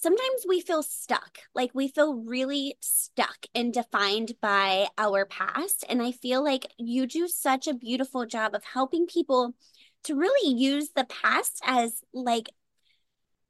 sometimes 0.00 0.46
we 0.48 0.60
feel 0.60 0.82
stuck 0.82 1.38
like 1.54 1.70
we 1.74 1.88
feel 1.88 2.14
really 2.14 2.74
stuck 2.80 3.46
and 3.54 3.72
defined 3.72 4.32
by 4.40 4.86
our 4.98 5.24
past 5.26 5.84
and 5.88 6.02
i 6.02 6.10
feel 6.10 6.42
like 6.42 6.66
you 6.78 7.06
do 7.06 7.28
such 7.28 7.66
a 7.66 7.74
beautiful 7.74 8.26
job 8.26 8.54
of 8.54 8.64
helping 8.64 9.06
people 9.06 9.54
to 10.02 10.14
really 10.14 10.54
use 10.54 10.90
the 10.96 11.04
past 11.04 11.60
as 11.66 12.02
like 12.14 12.48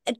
a, 0.06 0.14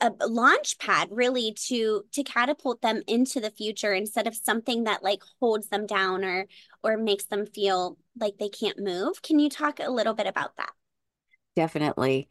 a 0.00 0.26
launch 0.26 0.78
pad 0.78 1.08
really 1.10 1.52
to 1.52 2.04
to 2.12 2.22
catapult 2.22 2.82
them 2.82 3.02
into 3.06 3.40
the 3.40 3.50
future 3.50 3.94
instead 3.94 4.26
of 4.26 4.34
something 4.34 4.84
that 4.84 5.02
like 5.02 5.22
holds 5.40 5.68
them 5.68 5.86
down 5.86 6.24
or 6.24 6.46
or 6.82 6.96
makes 6.96 7.24
them 7.24 7.46
feel 7.46 7.96
like 8.18 8.38
they 8.38 8.48
can't 8.48 8.78
move 8.78 9.22
can 9.22 9.38
you 9.38 9.48
talk 9.48 9.80
a 9.80 9.90
little 9.90 10.14
bit 10.14 10.26
about 10.26 10.56
that 10.56 10.70
Definitely. 11.56 12.28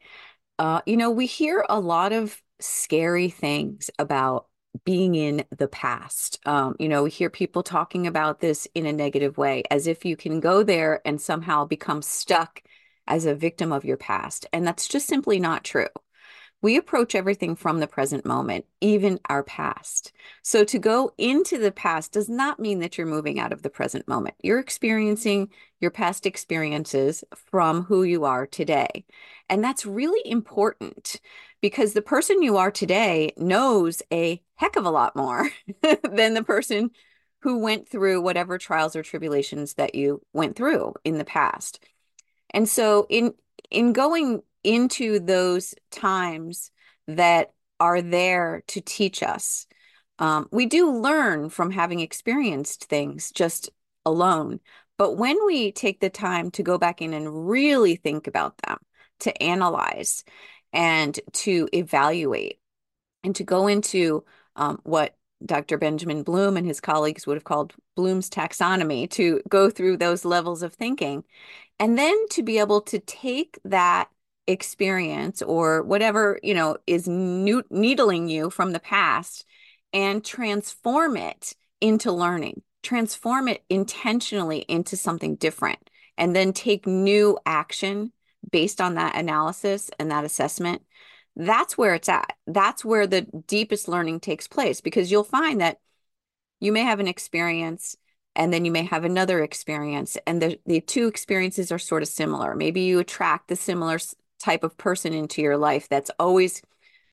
Uh, 0.58 0.80
you 0.86 0.96
know, 0.96 1.10
we 1.10 1.26
hear 1.26 1.66
a 1.68 1.80
lot 1.80 2.12
of 2.12 2.40
scary 2.60 3.28
things 3.28 3.90
about 3.98 4.46
being 4.84 5.14
in 5.14 5.44
the 5.56 5.68
past. 5.68 6.38
Um, 6.46 6.76
you 6.78 6.88
know, 6.88 7.04
we 7.04 7.10
hear 7.10 7.30
people 7.30 7.62
talking 7.62 8.06
about 8.06 8.40
this 8.40 8.68
in 8.74 8.86
a 8.86 8.92
negative 8.92 9.38
way, 9.38 9.62
as 9.70 9.86
if 9.86 10.04
you 10.04 10.16
can 10.16 10.40
go 10.40 10.62
there 10.62 11.00
and 11.04 11.20
somehow 11.20 11.64
become 11.64 12.02
stuck 12.02 12.62
as 13.06 13.26
a 13.26 13.34
victim 13.34 13.72
of 13.72 13.84
your 13.84 13.96
past. 13.96 14.46
And 14.52 14.66
that's 14.66 14.88
just 14.88 15.06
simply 15.06 15.38
not 15.38 15.64
true. 15.64 15.88
We 16.62 16.76
approach 16.76 17.14
everything 17.14 17.54
from 17.54 17.80
the 17.80 17.86
present 17.86 18.24
moment, 18.24 18.64
even 18.80 19.20
our 19.28 19.42
past. 19.42 20.12
So 20.42 20.64
to 20.64 20.78
go 20.78 21.12
into 21.18 21.58
the 21.58 21.70
past 21.70 22.12
does 22.12 22.28
not 22.28 22.58
mean 22.58 22.80
that 22.80 22.96
you're 22.96 23.06
moving 23.06 23.38
out 23.38 23.52
of 23.52 23.62
the 23.62 23.70
present 23.70 24.08
moment. 24.08 24.36
You're 24.42 24.58
experiencing 24.58 25.50
your 25.80 25.90
past 25.90 26.24
experiences 26.24 27.22
from 27.50 27.82
who 27.82 28.04
you 28.04 28.24
are 28.24 28.46
today. 28.46 29.04
And 29.50 29.62
that's 29.62 29.84
really 29.84 30.28
important 30.28 31.20
because 31.66 31.94
the 31.94 32.00
person 32.00 32.42
you 32.42 32.58
are 32.58 32.70
today 32.70 33.32
knows 33.36 34.00
a 34.12 34.40
heck 34.54 34.76
of 34.76 34.86
a 34.86 34.90
lot 34.90 35.16
more 35.16 35.50
than 36.08 36.34
the 36.34 36.44
person 36.44 36.92
who 37.40 37.58
went 37.58 37.88
through 37.88 38.20
whatever 38.20 38.56
trials 38.56 38.94
or 38.94 39.02
tribulations 39.02 39.74
that 39.74 39.96
you 39.96 40.22
went 40.32 40.54
through 40.54 40.94
in 41.02 41.18
the 41.18 41.24
past. 41.24 41.84
And 42.50 42.68
so 42.68 43.08
in 43.10 43.34
in 43.68 43.92
going 43.92 44.42
into 44.62 45.18
those 45.18 45.74
times 45.90 46.70
that 47.08 47.52
are 47.80 48.00
there 48.00 48.62
to 48.68 48.80
teach 48.80 49.24
us. 49.24 49.66
Um, 50.20 50.48
we 50.52 50.66
do 50.66 50.92
learn 50.92 51.50
from 51.50 51.72
having 51.72 51.98
experienced 51.98 52.84
things 52.84 53.32
just 53.32 53.70
alone. 54.04 54.60
But 54.98 55.16
when 55.16 55.36
we 55.44 55.72
take 55.72 55.98
the 55.98 56.10
time 56.10 56.52
to 56.52 56.62
go 56.62 56.78
back 56.78 57.02
in 57.02 57.12
and 57.12 57.48
really 57.48 57.96
think 57.96 58.28
about 58.28 58.56
them, 58.58 58.78
to 59.20 59.42
analyze 59.42 60.24
and 60.72 61.18
to 61.32 61.68
evaluate, 61.72 62.58
and 63.24 63.34
to 63.36 63.44
go 63.44 63.66
into 63.66 64.24
um, 64.56 64.80
what 64.84 65.16
Dr. 65.44 65.76
Benjamin 65.76 66.22
Bloom 66.22 66.56
and 66.56 66.66
his 66.66 66.80
colleagues 66.80 67.26
would 67.26 67.36
have 67.36 67.44
called 67.44 67.74
Bloom's 67.94 68.30
taxonomy, 68.30 69.10
to 69.10 69.42
go 69.48 69.70
through 69.70 69.98
those 69.98 70.24
levels 70.24 70.62
of 70.62 70.74
thinking, 70.74 71.24
and 71.78 71.98
then 71.98 72.16
to 72.30 72.42
be 72.42 72.58
able 72.58 72.80
to 72.82 72.98
take 73.00 73.58
that 73.64 74.08
experience 74.46 75.42
or 75.42 75.82
whatever, 75.82 76.38
you 76.42 76.54
know, 76.54 76.76
is 76.86 77.06
needling 77.08 78.28
you 78.28 78.48
from 78.50 78.72
the 78.72 78.80
past 78.80 79.44
and 79.92 80.24
transform 80.24 81.16
it 81.16 81.54
into 81.80 82.12
learning, 82.12 82.62
transform 82.82 83.48
it 83.48 83.64
intentionally 83.68 84.60
into 84.68 84.96
something 84.96 85.36
different, 85.36 85.90
and 86.16 86.34
then 86.34 86.52
take 86.52 86.86
new 86.86 87.38
action 87.44 88.12
based 88.50 88.80
on 88.80 88.94
that 88.94 89.16
analysis 89.16 89.90
and 89.98 90.10
that 90.10 90.24
assessment. 90.24 90.82
That's 91.34 91.76
where 91.76 91.94
it's 91.94 92.08
at. 92.08 92.32
That's 92.46 92.84
where 92.84 93.06
the 93.06 93.22
deepest 93.46 93.88
learning 93.88 94.20
takes 94.20 94.48
place 94.48 94.80
because 94.80 95.10
you'll 95.10 95.24
find 95.24 95.60
that 95.60 95.78
you 96.60 96.72
may 96.72 96.82
have 96.82 97.00
an 97.00 97.08
experience 97.08 97.96
and 98.34 98.52
then 98.52 98.64
you 98.64 98.70
may 98.70 98.84
have 98.84 99.04
another 99.04 99.42
experience 99.42 100.16
and 100.26 100.40
the, 100.40 100.58
the 100.66 100.80
two 100.80 101.06
experiences 101.06 101.72
are 101.72 101.78
sort 101.78 102.02
of 102.02 102.08
similar 102.08 102.54
maybe 102.54 102.82
you 102.82 102.98
attract 102.98 103.48
the 103.48 103.56
similar 103.56 103.98
type 104.38 104.62
of 104.62 104.76
person 104.76 105.12
into 105.12 105.42
your 105.42 105.56
life 105.56 105.88
that's 105.88 106.10
always 106.18 106.62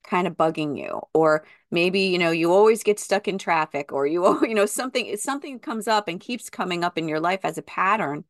kind 0.03 0.27
of 0.27 0.35
bugging 0.35 0.77
you 0.77 1.01
or 1.13 1.45
maybe 1.71 2.01
you 2.01 2.17
know 2.17 2.31
you 2.31 2.51
always 2.51 2.83
get 2.83 2.99
stuck 2.99 3.27
in 3.27 3.37
traffic 3.37 3.91
or 3.93 4.05
you 4.05 4.39
you 4.47 4.53
know 4.53 4.65
something 4.65 5.15
something 5.17 5.59
comes 5.59 5.87
up 5.87 6.07
and 6.07 6.19
keeps 6.19 6.49
coming 6.49 6.83
up 6.83 6.97
in 6.97 7.07
your 7.07 7.19
life 7.19 7.39
as 7.43 7.57
a 7.57 7.63
pattern 7.63 8.23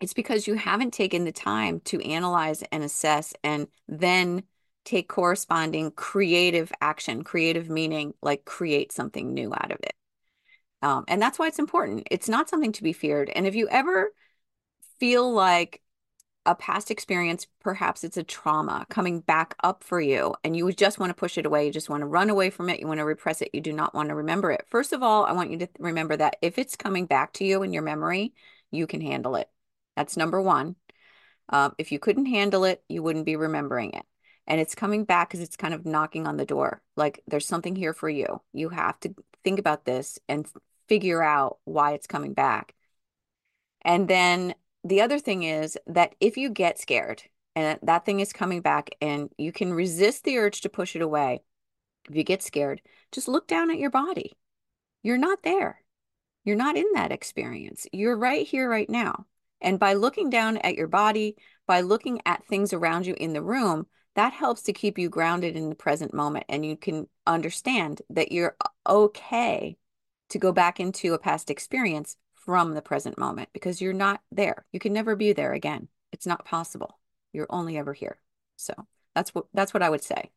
it's 0.00 0.14
because 0.14 0.46
you 0.46 0.54
haven't 0.54 0.92
taken 0.92 1.24
the 1.24 1.32
time 1.32 1.80
to 1.80 2.00
analyze 2.02 2.62
and 2.72 2.82
assess 2.82 3.34
and 3.44 3.66
then 3.88 4.42
take 4.84 5.08
corresponding 5.08 5.90
creative 5.92 6.72
action 6.80 7.22
creative 7.22 7.68
meaning 7.68 8.14
like 8.22 8.44
create 8.44 8.92
something 8.92 9.34
new 9.34 9.52
out 9.52 9.70
of 9.70 9.78
it 9.82 9.94
um, 10.82 11.04
and 11.08 11.20
that's 11.20 11.38
why 11.38 11.46
it's 11.46 11.58
important 11.58 12.06
it's 12.10 12.28
not 12.28 12.48
something 12.48 12.72
to 12.72 12.82
be 12.82 12.92
feared 12.92 13.30
and 13.34 13.46
if 13.46 13.54
you 13.54 13.68
ever 13.68 14.10
feel 14.98 15.30
like 15.30 15.82
a 16.46 16.54
past 16.54 16.90
experience, 16.90 17.46
perhaps 17.60 18.02
it's 18.02 18.16
a 18.16 18.22
trauma 18.22 18.86
coming 18.88 19.20
back 19.20 19.54
up 19.62 19.84
for 19.84 20.00
you, 20.00 20.34
and 20.42 20.56
you 20.56 20.70
just 20.72 20.98
want 20.98 21.10
to 21.10 21.14
push 21.14 21.36
it 21.36 21.46
away. 21.46 21.66
You 21.66 21.72
just 21.72 21.90
want 21.90 22.00
to 22.00 22.06
run 22.06 22.30
away 22.30 22.50
from 22.50 22.70
it. 22.70 22.80
You 22.80 22.86
want 22.86 22.98
to 22.98 23.04
repress 23.04 23.42
it. 23.42 23.50
You 23.52 23.60
do 23.60 23.72
not 23.72 23.94
want 23.94 24.08
to 24.08 24.14
remember 24.14 24.50
it. 24.50 24.64
First 24.68 24.92
of 24.92 25.02
all, 25.02 25.24
I 25.24 25.32
want 25.32 25.50
you 25.50 25.58
to 25.58 25.68
remember 25.78 26.16
that 26.16 26.36
if 26.40 26.58
it's 26.58 26.76
coming 26.76 27.06
back 27.06 27.32
to 27.34 27.44
you 27.44 27.62
in 27.62 27.72
your 27.72 27.82
memory, 27.82 28.32
you 28.70 28.86
can 28.86 29.00
handle 29.00 29.36
it. 29.36 29.48
That's 29.96 30.16
number 30.16 30.40
one. 30.40 30.76
Um, 31.48 31.74
if 31.78 31.92
you 31.92 31.98
couldn't 31.98 32.26
handle 32.26 32.64
it, 32.64 32.82
you 32.88 33.02
wouldn't 33.02 33.26
be 33.26 33.36
remembering 33.36 33.92
it. 33.92 34.04
And 34.46 34.60
it's 34.60 34.74
coming 34.74 35.04
back 35.04 35.28
because 35.28 35.40
it's 35.40 35.56
kind 35.56 35.74
of 35.74 35.84
knocking 35.84 36.26
on 36.26 36.36
the 36.36 36.46
door. 36.46 36.82
Like 36.96 37.22
there's 37.26 37.46
something 37.46 37.76
here 37.76 37.92
for 37.92 38.08
you. 38.08 38.40
You 38.52 38.68
have 38.70 38.98
to 39.00 39.14
think 39.44 39.58
about 39.58 39.84
this 39.84 40.18
and 40.28 40.46
figure 40.88 41.22
out 41.22 41.58
why 41.64 41.92
it's 41.92 42.06
coming 42.06 42.34
back. 42.34 42.74
And 43.82 44.08
then 44.08 44.54
the 44.84 45.02
other 45.02 45.18
thing 45.18 45.42
is 45.42 45.78
that 45.86 46.14
if 46.20 46.36
you 46.36 46.50
get 46.50 46.78
scared 46.78 47.22
and 47.54 47.78
that 47.82 48.04
thing 48.04 48.20
is 48.20 48.32
coming 48.32 48.60
back 48.60 48.90
and 49.00 49.30
you 49.38 49.52
can 49.52 49.72
resist 49.72 50.24
the 50.24 50.38
urge 50.38 50.62
to 50.62 50.68
push 50.68 50.96
it 50.96 51.02
away, 51.02 51.42
if 52.08 52.16
you 52.16 52.24
get 52.24 52.42
scared, 52.42 52.80
just 53.12 53.28
look 53.28 53.46
down 53.46 53.70
at 53.70 53.78
your 53.78 53.90
body. 53.90 54.32
You're 55.02 55.18
not 55.18 55.42
there. 55.42 55.82
You're 56.44 56.56
not 56.56 56.76
in 56.76 56.86
that 56.94 57.12
experience. 57.12 57.86
You're 57.92 58.16
right 58.16 58.46
here, 58.46 58.68
right 58.68 58.88
now. 58.88 59.26
And 59.60 59.78
by 59.78 59.94
looking 59.94 60.30
down 60.30 60.58
at 60.58 60.74
your 60.74 60.88
body, 60.88 61.36
by 61.66 61.80
looking 61.80 62.20
at 62.26 62.44
things 62.46 62.72
around 62.72 63.06
you 63.06 63.14
in 63.18 63.32
the 63.32 63.42
room, 63.42 63.86
that 64.16 64.32
helps 64.32 64.62
to 64.62 64.72
keep 64.72 64.98
you 64.98 65.08
grounded 65.08 65.56
in 65.56 65.68
the 65.68 65.74
present 65.74 66.12
moment. 66.12 66.44
And 66.48 66.64
you 66.64 66.76
can 66.76 67.08
understand 67.26 68.02
that 68.10 68.32
you're 68.32 68.56
uh, 68.64 68.68
okay 68.88 69.76
to 70.30 70.38
go 70.38 70.52
back 70.52 70.80
into 70.80 71.14
a 71.14 71.18
past 71.18 71.50
experience 71.50 72.16
from 72.34 72.74
the 72.74 72.82
present 72.82 73.18
moment 73.18 73.50
because 73.52 73.80
you're 73.80 73.92
not 73.92 74.20
there. 74.32 74.64
You 74.72 74.80
can 74.80 74.92
never 74.92 75.14
be 75.14 75.32
there 75.32 75.52
again. 75.52 75.88
It's 76.12 76.26
not 76.26 76.44
possible. 76.44 76.98
You're 77.32 77.46
only 77.50 77.76
ever 77.78 77.92
here. 77.92 78.20
So 78.56 78.74
that's 79.14 79.34
what 79.34 79.46
that's 79.54 79.74
what 79.74 79.82
I 79.82 79.90
would 79.90 80.02
say. 80.02 80.30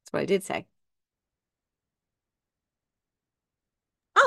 That's 0.00 0.12
what 0.12 0.22
I 0.22 0.26
did 0.26 0.44
say. 0.44 0.66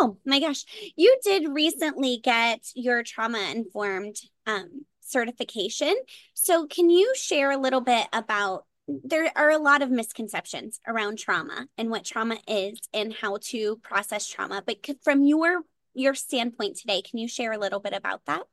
Oh 0.01 0.17
my 0.25 0.39
gosh. 0.39 0.63
You 0.95 1.17
did 1.23 1.49
recently 1.49 2.19
get 2.23 2.69
your 2.73 3.03
trauma 3.03 3.51
informed 3.53 4.15
um, 4.47 4.85
certification. 5.01 5.93
So, 6.33 6.67
can 6.67 6.89
you 6.89 7.13
share 7.15 7.51
a 7.51 7.57
little 7.57 7.81
bit 7.81 8.07
about 8.13 8.65
there 9.03 9.31
are 9.35 9.51
a 9.51 9.57
lot 9.57 9.81
of 9.81 9.91
misconceptions 9.91 10.79
around 10.87 11.19
trauma 11.19 11.67
and 11.77 11.89
what 11.89 12.05
trauma 12.05 12.37
is 12.47 12.81
and 12.93 13.13
how 13.13 13.37
to 13.41 13.77
process 13.83 14.27
trauma. 14.27 14.63
But 14.65 14.77
from 15.03 15.23
your 15.23 15.61
your 15.93 16.15
standpoint 16.15 16.77
today, 16.77 17.01
can 17.01 17.19
you 17.19 17.27
share 17.27 17.51
a 17.51 17.57
little 17.57 17.79
bit 17.79 17.93
about 17.93 18.25
that? 18.25 18.43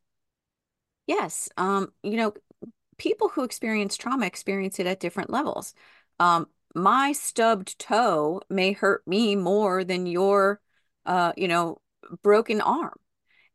Yes. 1.07 1.49
Um, 1.57 1.93
you 2.03 2.17
know, 2.17 2.35
people 2.99 3.29
who 3.29 3.45
experience 3.45 3.97
trauma 3.97 4.27
experience 4.27 4.79
it 4.79 4.87
at 4.87 5.01
different 5.01 5.31
levels. 5.31 5.75
Um, 6.19 6.49
my 6.75 7.13
stubbed 7.13 7.79
toe 7.79 8.43
may 8.51 8.73
hurt 8.73 9.07
me 9.07 9.37
more 9.37 9.85
than 9.85 10.07
your 10.07 10.61
uh, 11.07 11.33
you 11.37 11.49
know, 11.49 11.81
broken 12.23 12.61
arm. 12.61 12.95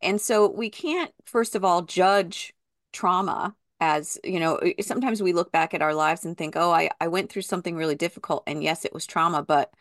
And 0.01 0.20
so 0.20 0.50
we 0.50 0.70
can't, 0.70 1.12
first 1.25 1.55
of 1.55 1.63
all, 1.63 1.84
judge 1.84 2.53
trauma 2.91 3.55
as 3.79 4.20
you 4.24 4.39
know 4.39 4.60
sometimes 4.81 5.24
we 5.24 5.31
look 5.34 5.51
back 5.51 5.74
at 5.74 5.81
our 5.81 5.93
lives 5.93 6.25
and 6.25 6.38
think 6.38 6.58
oh 6.58 6.72
i, 6.72 6.89
I 7.00 7.08
went 7.08 7.31
through 7.31 7.43
something 7.43 7.77
really 7.77 7.96
difficult 7.96 8.43
and 8.46 8.62
yes 8.62 8.84
it 8.84 8.93
was 8.93 9.05
trauma 9.05 9.41
but 9.41 9.74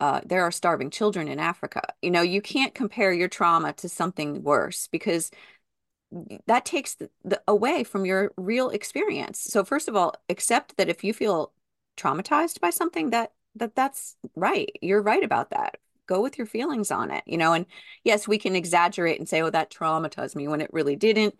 uh, 0.00 0.20
there 0.26 0.42
are 0.42 0.50
starving 0.50 0.90
children 0.90 1.28
in 1.28 1.38
africa. 1.38 1.82
You 2.02 2.10
know 2.10 2.22
you 2.22 2.42
can't 2.42 2.74
compare 2.74 3.12
your 3.12 3.28
trauma 3.28 3.72
to 3.74 3.88
something 3.88 4.42
worse 4.42 4.88
because 4.88 5.30
that 6.46 6.64
takes 6.64 6.96
the, 6.96 7.10
the, 7.24 7.42
away 7.48 7.84
from 7.84 8.04
your 8.04 8.32
real 8.36 8.70
experience. 8.70 9.40
So 9.40 9.64
first 9.64 9.88
of 9.88 9.96
all 9.96 10.14
accept 10.28 10.76
that 10.76 10.88
if 10.88 11.04
you 11.04 11.12
feel 11.12 11.52
traumatized 11.96 12.60
by 12.60 12.70
something 12.70 13.10
that 13.10 13.32
that 13.56 13.74
that's 13.74 14.16
right. 14.34 14.70
You're 14.82 15.02
right 15.02 15.22
about 15.22 15.50
that 15.50 15.76
go 16.06 16.20
with 16.20 16.38
your 16.38 16.46
feelings 16.46 16.90
on 16.90 17.10
it 17.10 17.22
you 17.26 17.36
know 17.36 17.52
and 17.52 17.66
yes 18.04 18.28
we 18.28 18.38
can 18.38 18.56
exaggerate 18.56 19.18
and 19.18 19.28
say 19.28 19.42
oh 19.42 19.50
that 19.50 19.70
traumatized 19.70 20.36
me 20.36 20.48
when 20.48 20.60
it 20.60 20.72
really 20.72 20.96
didn't 20.96 21.34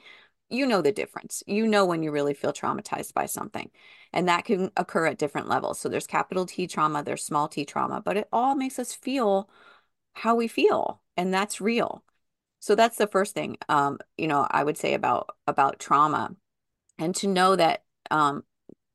you 0.51 0.67
know 0.67 0.83
the 0.83 0.93
difference. 0.93 1.43
You 1.47 1.67
know 1.67 1.85
when 1.85 2.03
you 2.03 2.11
really 2.11 2.35
feel 2.35 2.53
traumatized 2.53 3.15
by 3.15 3.27
something. 3.27 3.71
And 4.13 4.29
that 4.29 4.45
can 4.45 4.71
occur 4.77 5.07
at 5.07 5.19
different 5.19 5.49
levels. 5.49 5.81
So 5.81 5.89
there's 5.89 6.07
capital 6.07 6.47
T 6.47 6.67
trauma, 6.67 7.03
there's 7.03 7.25
small 7.25 7.49
t 7.49 7.65
trauma, 7.65 8.01
but 8.01 8.17
it 8.17 8.29
all 8.33 8.55
makes 8.55 8.79
us 8.79 8.93
feel 8.93 9.49
how 10.15 10.35
we 10.35 10.49
feel. 10.49 11.01
And 11.17 11.33
that's 11.33 11.61
real. 11.61 12.05
So 12.61 12.75
that's 12.75 12.97
the 12.97 13.07
first 13.07 13.35
thing 13.35 13.57
um, 13.69 13.99
you 14.17 14.29
know, 14.29 14.47
I 14.51 14.65
would 14.65 14.79
say 14.79 14.95
about 14.95 15.31
about 15.47 15.79
trauma. 15.79 16.31
And 16.99 17.15
to 17.17 17.27
know 17.27 17.57
that 17.57 17.83
um, 18.11 18.45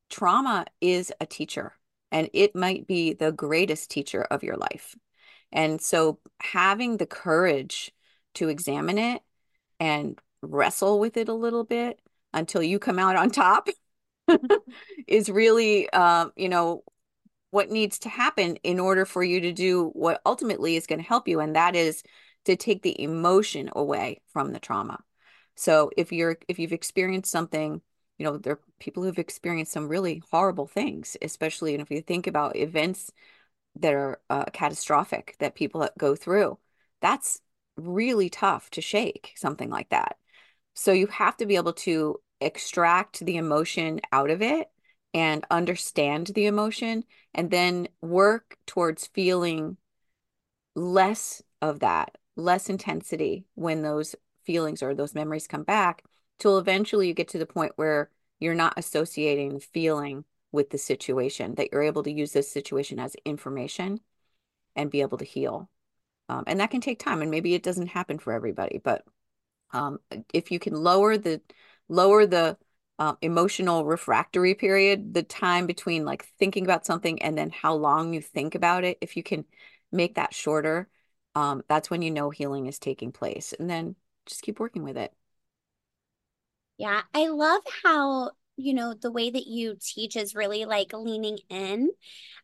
trauma 0.09 0.65
is 0.79 1.11
a 1.19 1.25
teacher 1.25 1.73
and 2.11 2.29
it 2.33 2.55
might 2.55 2.87
be 2.87 3.13
the 3.13 3.31
greatest 3.31 3.91
teacher 3.91 4.23
of 4.23 4.43
your 4.43 4.55
life. 4.55 4.95
And 5.51 5.81
so 5.81 6.19
having 6.41 6.97
the 6.97 7.05
courage 7.05 7.91
to 8.35 8.49
examine 8.49 8.97
it 8.97 9.21
and 9.79 10.17
wrestle 10.41 10.99
with 10.99 11.17
it 11.17 11.29
a 11.29 11.33
little 11.33 11.63
bit 11.63 11.99
until 12.33 12.61
you 12.61 12.79
come 12.79 12.99
out 12.99 13.15
on 13.15 13.31
top 13.31 13.67
is 15.07 15.29
really, 15.29 15.89
uh, 15.89 16.27
you 16.35 16.49
know, 16.49 16.83
what 17.51 17.71
needs 17.71 17.99
to 17.99 18.09
happen 18.09 18.57
in 18.57 18.79
order 18.79 19.05
for 19.05 19.23
you 19.23 19.41
to 19.41 19.51
do 19.51 19.87
what 19.93 20.21
ultimately 20.25 20.75
is 20.75 20.85
going 20.85 20.99
to 20.99 21.07
help 21.07 21.27
you. 21.27 21.39
And 21.39 21.55
that 21.55 21.75
is 21.75 22.03
to 22.45 22.55
take 22.55 22.83
the 22.83 23.01
emotion 23.01 23.69
away 23.75 24.21
from 24.27 24.53
the 24.53 24.59
trauma. 24.59 24.99
So 25.55 25.89
if 25.97 26.11
you're, 26.11 26.37
if 26.47 26.59
you've 26.59 26.73
experienced 26.73 27.31
something, 27.31 27.81
you 28.17 28.25
know, 28.25 28.37
there 28.37 28.53
are 28.53 28.59
people 28.79 29.03
who've 29.03 29.17
experienced 29.17 29.71
some 29.71 29.87
really 29.87 30.21
horrible 30.29 30.67
things, 30.67 31.17
especially 31.21 31.75
if 31.75 31.89
you 31.89 32.01
think 32.01 32.27
about 32.27 32.55
events 32.55 33.11
that 33.75 33.93
are 33.93 34.19
uh, 34.29 34.45
catastrophic 34.45 35.35
that 35.39 35.55
people 35.55 35.87
go 35.97 36.15
through. 36.15 36.57
That's 37.01 37.41
really 37.77 38.29
tough 38.29 38.69
to 38.71 38.81
shake 38.81 39.33
something 39.35 39.69
like 39.69 39.89
that. 39.89 40.17
So 40.73 40.91
you 40.91 41.07
have 41.07 41.37
to 41.37 41.45
be 41.45 41.55
able 41.55 41.73
to 41.73 42.19
extract 42.41 43.19
the 43.19 43.37
emotion 43.37 44.01
out 44.11 44.29
of 44.29 44.41
it 44.41 44.69
and 45.13 45.45
understand 45.49 46.27
the 46.27 46.45
emotion 46.45 47.03
and 47.33 47.51
then 47.51 47.87
work 48.01 48.57
towards 48.65 49.07
feeling 49.07 49.77
less 50.75 51.41
of 51.61 51.79
that, 51.79 52.17
less 52.35 52.69
intensity 52.69 53.45
when 53.55 53.81
those 53.81 54.15
feelings 54.45 54.81
or 54.81 54.93
those 54.93 55.15
memories 55.15 55.47
come 55.47 55.63
back 55.63 56.03
till 56.37 56.57
eventually 56.57 57.07
you 57.07 57.13
get 57.13 57.27
to 57.29 57.37
the 57.37 57.45
point 57.45 57.73
where 57.75 58.09
you're 58.39 58.55
not 58.55 58.73
associating 58.77 59.59
feeling 59.59 60.23
with 60.51 60.69
the 60.69 60.77
situation, 60.77 61.55
that 61.55 61.69
you're 61.71 61.83
able 61.83 62.03
to 62.03 62.11
use 62.11 62.31
this 62.31 62.51
situation 62.51 62.99
as 62.99 63.15
information 63.25 63.99
and 64.75 64.91
be 64.91 65.01
able 65.01 65.17
to 65.17 65.25
heal. 65.25 65.69
Um, 66.27 66.43
and 66.47 66.59
that 66.59 66.71
can 66.71 66.81
take 66.81 66.99
time, 66.99 67.21
and 67.21 67.31
maybe 67.31 67.53
it 67.53 67.63
doesn't 67.63 67.87
happen 67.87 68.19
for 68.19 68.33
everybody, 68.33 68.79
but 68.83 69.03
um, 69.71 69.99
if 70.33 70.51
you 70.51 70.59
can 70.59 70.75
lower 70.75 71.17
the 71.17 71.41
lower 71.87 72.25
the 72.25 72.57
uh, 72.99 73.15
emotional 73.21 73.85
refractory 73.85 74.53
period, 74.53 75.13
the 75.13 75.23
time 75.23 75.67
between 75.67 76.05
like 76.05 76.25
thinking 76.37 76.65
about 76.65 76.85
something 76.85 77.21
and 77.21 77.37
then 77.37 77.49
how 77.49 77.73
long 77.73 78.13
you 78.13 78.21
think 78.21 78.55
about 78.55 78.83
it, 78.83 78.97
if 79.01 79.15
you 79.15 79.23
can 79.23 79.45
make 79.91 80.15
that 80.15 80.33
shorter, 80.33 80.89
um, 81.35 81.63
that's 81.67 81.89
when 81.89 82.01
you 82.01 82.11
know 82.11 82.29
healing 82.29 82.65
is 82.65 82.77
taking 82.77 83.11
place. 83.11 83.53
And 83.57 83.69
then 83.69 83.95
just 84.25 84.41
keep 84.41 84.59
working 84.59 84.83
with 84.83 84.97
it. 84.97 85.13
Yeah, 86.77 87.01
I 87.13 87.27
love 87.27 87.61
how 87.83 88.31
you 88.59 88.73
know, 88.73 88.93
the 88.93 89.11
way 89.11 89.29
that 89.29 89.47
you 89.47 89.77
teach 89.79 90.15
is 90.15 90.35
really 90.35 90.65
like 90.65 90.91
leaning 90.93 91.39
in. 91.49 91.89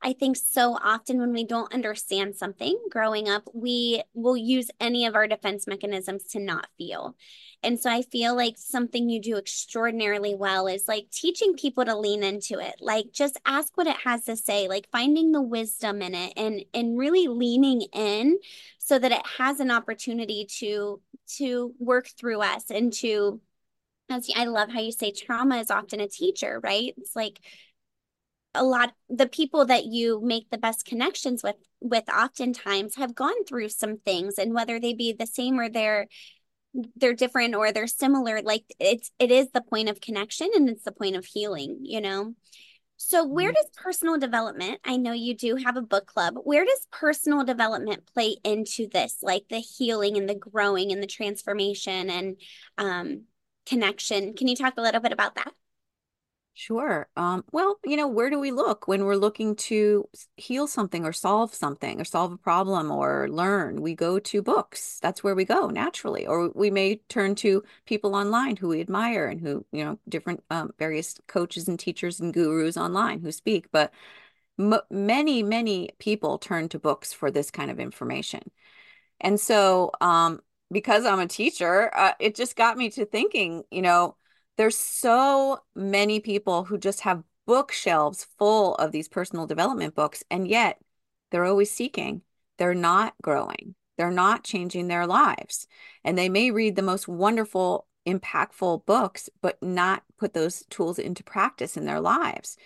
I 0.01 0.13
think 0.13 0.37
so 0.37 0.77
often 0.81 1.19
when 1.19 1.33
we 1.33 1.43
don't 1.43 1.73
understand 1.73 2.35
something 2.35 2.79
growing 2.89 3.27
up, 3.27 3.49
we 3.53 4.01
will 4.13 4.37
use 4.37 4.69
any 4.79 5.05
of 5.05 5.15
our 5.15 5.27
defense 5.27 5.67
mechanisms 5.67 6.23
to 6.27 6.39
not 6.39 6.67
feel. 6.77 7.15
And 7.63 7.79
so 7.79 7.89
I 7.89 8.03
feel 8.03 8.35
like 8.35 8.57
something 8.57 9.09
you 9.09 9.19
do 9.19 9.37
extraordinarily 9.37 10.35
well 10.35 10.67
is 10.67 10.87
like 10.87 11.09
teaching 11.11 11.55
people 11.55 11.83
to 11.83 11.97
lean 11.97 12.23
into 12.23 12.59
it. 12.59 12.75
Like 12.79 13.11
just 13.11 13.39
ask 13.45 13.75
what 13.75 13.87
it 13.87 13.97
has 13.97 14.25
to 14.25 14.37
say, 14.37 14.67
like 14.67 14.87
finding 14.91 15.31
the 15.31 15.41
wisdom 15.41 16.01
in 16.01 16.15
it 16.15 16.33
and 16.37 16.63
and 16.73 16.97
really 16.97 17.27
leaning 17.27 17.81
in 17.93 18.37
so 18.77 18.99
that 18.99 19.11
it 19.11 19.25
has 19.37 19.59
an 19.59 19.71
opportunity 19.71 20.45
to 20.59 21.01
to 21.37 21.73
work 21.79 22.07
through 22.07 22.41
us 22.41 22.69
and 22.69 22.93
to 22.93 23.41
as 24.09 24.29
I 24.35 24.45
love 24.45 24.69
how 24.69 24.79
you 24.79 24.91
say 24.91 25.11
trauma 25.11 25.57
is 25.57 25.71
often 25.71 25.99
a 25.99 26.07
teacher, 26.07 26.59
right? 26.63 26.93
It's 26.97 27.15
like 27.15 27.39
a 28.55 28.63
lot 28.63 28.93
the 29.09 29.27
people 29.27 29.65
that 29.65 29.85
you 29.85 30.21
make 30.23 30.49
the 30.49 30.57
best 30.57 30.85
connections 30.85 31.43
with 31.43 31.55
with 31.81 32.05
oftentimes 32.09 32.95
have 32.95 33.13
gone 33.13 33.43
through 33.45 33.69
some 33.69 33.97
things 33.97 34.35
and 34.37 34.53
whether 34.53 34.79
they 34.79 34.93
be 34.93 35.13
the 35.13 35.27
same 35.27 35.59
or 35.59 35.69
they're 35.69 36.07
they're 36.95 37.13
different 37.13 37.55
or 37.55 37.71
they're 37.71 37.87
similar 37.87 38.41
like 38.41 38.63
it's 38.79 39.11
it 39.19 39.31
is 39.31 39.51
the 39.51 39.61
point 39.61 39.89
of 39.89 40.01
connection 40.01 40.49
and 40.55 40.69
it's 40.69 40.83
the 40.83 40.91
point 40.91 41.15
of 41.15 41.25
healing 41.25 41.79
you 41.81 42.01
know 42.01 42.33
so 42.97 43.25
where 43.25 43.49
mm-hmm. 43.49 43.55
does 43.55 43.69
personal 43.75 44.17
development 44.17 44.79
i 44.85 44.97
know 44.97 45.11
you 45.11 45.35
do 45.35 45.55
have 45.55 45.77
a 45.77 45.81
book 45.81 46.05
club 46.05 46.35
where 46.43 46.65
does 46.65 46.87
personal 46.91 47.43
development 47.43 48.09
play 48.13 48.37
into 48.43 48.87
this 48.87 49.17
like 49.21 49.43
the 49.49 49.59
healing 49.59 50.17
and 50.17 50.27
the 50.27 50.35
growing 50.35 50.91
and 50.91 51.03
the 51.03 51.07
transformation 51.07 52.09
and 52.09 52.37
um 52.77 53.21
connection. 53.65 54.33
Can 54.33 54.47
you 54.47 54.55
talk 54.55 54.75
a 54.77 54.81
little 54.81 55.01
bit 55.01 55.11
about 55.11 55.35
that? 55.35 55.53
Sure. 56.57 57.09
Um, 57.17 57.43
well, 57.51 57.79
you 57.83 57.97
know, 57.97 58.07
where 58.07 58.29
do 58.29 58.39
we 58.39 58.49
look 58.51 58.87
when 58.87 59.03
we're 59.03 59.17
looking 59.17 59.57
to 59.57 60.07
heal 60.37 60.67
something 60.67 61.03
or 61.03 61.11
solve 61.11 61.53
something 61.53 61.99
or 61.99 62.05
solve 62.05 62.31
a 62.31 62.37
problem 62.37 62.91
or 62.91 63.27
learn? 63.29 63.81
We 63.81 63.93
go 63.93 64.19
to 64.19 64.41
books. 64.41 64.97
That's 65.01 65.21
where 65.21 65.35
we 65.35 65.43
go 65.43 65.67
naturally. 65.67 66.25
Or 66.25 66.49
we 66.55 66.71
may 66.71 67.01
turn 67.09 67.35
to 67.35 67.61
people 67.85 68.15
online 68.15 68.55
who 68.55 68.69
we 68.69 68.79
admire 68.79 69.27
and 69.27 69.41
who, 69.41 69.65
you 69.73 69.83
know, 69.83 69.99
different 70.07 70.45
um, 70.49 70.71
various 70.79 71.19
coaches 71.27 71.67
and 71.67 71.77
teachers 71.77 72.21
and 72.21 72.33
gurus 72.33 72.77
online 72.77 73.19
who 73.19 73.33
speak. 73.33 73.69
But 73.73 73.91
many, 74.89 75.43
many 75.43 75.89
people 75.99 76.37
turn 76.37 76.69
to 76.69 76.79
books 76.79 77.11
for 77.11 77.31
this 77.31 77.51
kind 77.51 77.69
of 77.69 77.81
information. 77.81 78.49
And 79.19 79.39
so 79.39 79.91
um, 80.01 80.41
because 80.71 81.05
I'm 81.05 81.19
a 81.19 81.27
teacher, 81.27 81.89
uh, 81.95 82.13
it 82.19 82.35
just 82.35 82.55
got 82.55 82.77
me 82.77 82.89
to 82.91 83.05
thinking, 83.05 83.63
you 83.71 83.81
know, 83.81 84.17
there's 84.57 84.77
so 84.77 85.59
many 85.75 86.19
people 86.19 86.63
who 86.63 86.77
just 86.77 87.01
have 87.01 87.23
bookshelves 87.45 88.27
full 88.37 88.75
of 88.75 88.91
these 88.91 89.07
personal 89.07 89.45
development 89.45 89.95
books, 89.95 90.23
and 90.31 90.47
yet 90.47 90.79
they're 91.31 91.45
always 91.45 91.71
seeking. 91.71 92.21
They're 92.57 92.73
not 92.73 93.13
growing. 93.21 93.75
They're 93.97 94.11
not 94.11 94.43
changing 94.43 94.87
their 94.87 95.07
lives. 95.07 95.67
And 96.03 96.17
they 96.17 96.29
may 96.29 96.51
read 96.51 96.75
the 96.75 96.81
most 96.81 97.07
wonderful, 97.07 97.87
impactful 98.05 98.85
books, 98.85 99.29
but 99.41 99.61
not 99.61 100.03
put 100.17 100.33
those 100.33 100.63
tools 100.69 100.99
into 100.99 101.23
practice 101.23 101.77
in 101.77 101.85
their 101.85 101.99
lives. 101.99 102.57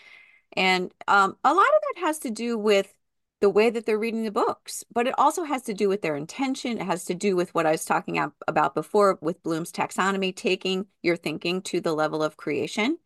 And 0.56 0.92
um, 1.08 1.38
a 1.44 1.54
lot 1.54 1.66
of 1.66 1.82
that 1.96 2.02
has 2.02 2.20
to 2.20 2.32
do 2.32 2.58
with 2.58 2.94
the 3.42 3.50
way 3.50 3.70
that 3.70 3.86
they're 3.86 3.98
reading 3.98 4.24
the 4.24 4.32
books, 4.32 4.84
but 4.94 5.08
it 5.08 5.16
also 5.18 5.44
has 5.44 5.62
to 5.64 5.74
do 5.74 5.88
with 5.88 6.02
their 6.02 6.16
intention. 6.16 6.78
It 6.78 6.86
has 6.86 7.06
to 7.06 7.16
do 7.16 7.36
with 7.36 7.54
what 7.56 7.66
I 7.66 7.72
was 7.72 7.86
talking 7.86 8.20
about 8.48 8.76
before 8.76 9.18
with 9.22 9.42
Bloom's 9.44 9.72
taxonomy, 9.72 10.36
taking 10.36 10.88
your 11.02 11.16
thinking 11.16 11.62
to 11.64 11.80
the 11.80 11.94
level 11.94 12.22
of 12.22 12.36
creation. 12.36 12.98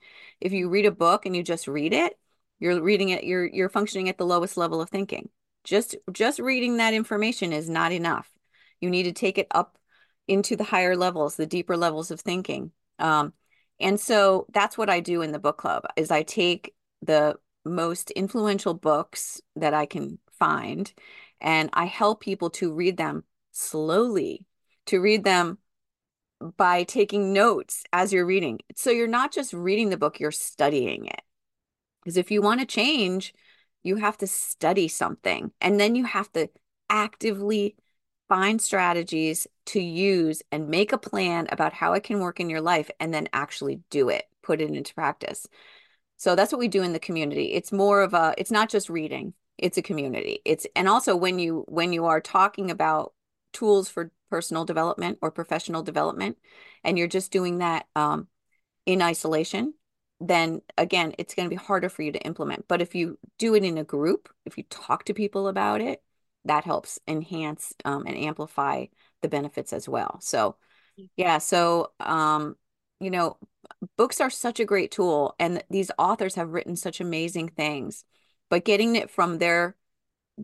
If 0.41 0.51
you 0.51 0.69
read 0.69 0.87
a 0.87 0.91
book 0.91 1.25
and 1.25 1.35
you 1.35 1.43
just 1.43 1.67
read 1.67 1.93
it, 1.93 2.17
you're 2.59 2.81
reading 2.81 3.09
it, 3.09 3.23
you're 3.23 3.45
you're 3.45 3.69
functioning 3.69 4.09
at 4.09 4.17
the 4.17 4.25
lowest 4.25 4.57
level 4.57 4.81
of 4.81 4.89
thinking. 4.89 5.29
Just 5.63 5.95
just 6.11 6.39
reading 6.39 6.77
that 6.77 6.95
information 6.95 7.53
is 7.53 7.69
not 7.69 7.91
enough. 7.91 8.29
You 8.81 8.89
need 8.89 9.03
to 9.03 9.13
take 9.13 9.37
it 9.37 9.47
up 9.51 9.77
into 10.27 10.55
the 10.55 10.63
higher 10.63 10.95
levels, 10.95 11.35
the 11.35 11.45
deeper 11.45 11.77
levels 11.77 12.09
of 12.09 12.21
thinking. 12.21 12.71
Um, 12.97 13.33
and 13.79 13.99
so 13.99 14.47
that's 14.51 14.77
what 14.77 14.89
I 14.89 14.99
do 14.99 15.21
in 15.21 15.31
the 15.31 15.39
book 15.39 15.57
club 15.57 15.83
is 15.95 16.09
I 16.09 16.23
take 16.23 16.73
the 17.01 17.35
most 17.65 18.11
influential 18.11 18.73
books 18.73 19.41
that 19.55 19.73
I 19.73 19.85
can 19.85 20.19
find. 20.43 20.91
And 21.39 21.69
I 21.73 21.85
help 21.85 22.19
people 22.19 22.49
to 22.51 22.73
read 22.73 22.97
them 22.97 23.23
slowly, 23.51 24.45
to 24.87 24.99
read 24.99 25.23
them 25.23 25.57
by 26.57 26.83
taking 26.83 27.31
notes 27.31 27.83
as 27.93 28.11
you're 28.11 28.25
reading. 28.25 28.59
So 28.75 28.89
you're 28.89 29.07
not 29.07 29.31
just 29.31 29.53
reading 29.53 29.89
the 29.89 29.97
book, 29.97 30.19
you're 30.19 30.31
studying 30.31 31.05
it. 31.05 31.21
Because 32.01 32.17
if 32.17 32.29
you 32.29 32.41
want 32.41 32.59
to 32.59 32.65
change, 32.65 33.33
you 33.83 33.95
have 33.95 34.17
to 34.17 34.27
study 34.27 34.89
something 34.89 35.51
and 35.61 35.79
then 35.79 35.95
you 35.95 36.03
have 36.03 36.31
to 36.33 36.49
actively 36.89 37.75
find 38.27 38.61
strategies 38.61 39.47
to 39.67 39.79
use 39.79 40.41
and 40.51 40.67
make 40.67 40.91
a 40.91 40.97
plan 40.97 41.47
about 41.51 41.71
how 41.71 41.93
it 41.93 42.03
can 42.03 42.19
work 42.19 42.41
in 42.41 42.49
your 42.49 42.61
life 42.61 42.89
and 42.99 43.13
then 43.13 43.29
actually 43.31 43.79
do 43.89 44.09
it, 44.09 44.25
put 44.41 44.59
it 44.59 44.69
into 44.71 44.93
practice. 44.93 45.47
So 46.17 46.35
that's 46.35 46.51
what 46.51 46.59
we 46.59 46.67
do 46.67 46.83
in 46.83 46.91
the 46.91 46.99
community. 46.99 47.53
It's 47.53 47.71
more 47.71 48.01
of 48.01 48.13
a 48.13 48.33
it's 48.37 48.51
not 48.51 48.69
just 48.69 48.89
reading 48.89 49.33
it's 49.57 49.77
a 49.77 49.81
community. 49.81 50.41
It's 50.45 50.67
and 50.75 50.87
also 50.87 51.15
when 51.15 51.39
you 51.39 51.65
when 51.67 51.93
you 51.93 52.05
are 52.05 52.21
talking 52.21 52.71
about 52.71 53.13
tools 53.53 53.89
for 53.89 54.11
personal 54.29 54.65
development 54.65 55.19
or 55.21 55.31
professional 55.31 55.83
development 55.83 56.37
and 56.83 56.97
you're 56.97 57.07
just 57.07 57.31
doing 57.31 57.59
that 57.59 57.85
um, 57.95 58.27
in 58.85 59.01
isolation 59.01 59.73
then 60.19 60.61
again 60.77 61.13
it's 61.17 61.35
going 61.35 61.45
to 61.45 61.49
be 61.49 61.61
harder 61.61 61.89
for 61.89 62.01
you 62.01 62.11
to 62.11 62.21
implement. 62.25 62.67
But 62.67 62.81
if 62.81 62.95
you 62.95 63.19
do 63.37 63.55
it 63.55 63.63
in 63.63 63.77
a 63.77 63.83
group 63.83 64.29
if 64.45 64.57
you 64.57 64.63
talk 64.69 65.05
to 65.05 65.13
people 65.13 65.47
about 65.47 65.81
it 65.81 66.01
that 66.45 66.63
helps 66.65 66.99
enhance 67.07 67.73
um, 67.85 68.05
and 68.07 68.17
amplify 68.17 68.85
the 69.21 69.29
benefits 69.29 69.71
as 69.71 69.87
well. 69.87 70.19
So 70.21 70.55
yeah 71.15 71.37
so 71.37 71.91
um, 71.99 72.55
you 72.99 73.11
know 73.11 73.37
books 73.97 74.21
are 74.21 74.29
such 74.29 74.59
a 74.59 74.65
great 74.65 74.91
tool 74.91 75.35
and 75.39 75.63
these 75.69 75.91
authors 75.97 76.35
have 76.35 76.49
written 76.51 76.75
such 76.75 76.99
amazing 77.01 77.49
things 77.49 78.03
but 78.53 78.65
getting 78.65 78.95
it 78.95 79.09
from 79.09 79.39
their 79.39 79.75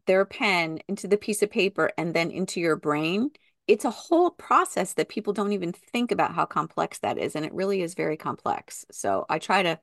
their 0.07 0.25
pen 0.25 0.79
into 0.87 1.07
the 1.07 1.15
piece 1.15 1.43
of 1.43 1.51
paper 1.51 1.91
and 1.95 2.15
then 2.15 2.31
into 2.31 2.59
your 2.59 2.75
brain 2.75 3.29
it's 3.67 3.85
a 3.85 3.91
whole 3.91 4.31
process 4.31 4.93
that 4.93 5.09
people 5.09 5.31
don't 5.31 5.51
even 5.51 5.71
think 5.71 6.11
about 6.11 6.33
how 6.33 6.43
complex 6.43 6.97
that 6.97 7.19
is 7.19 7.35
and 7.35 7.45
it 7.45 7.53
really 7.53 7.83
is 7.83 7.93
very 7.93 8.17
complex 8.17 8.83
so 8.91 9.27
i 9.29 9.37
try 9.37 9.61
to 9.61 9.79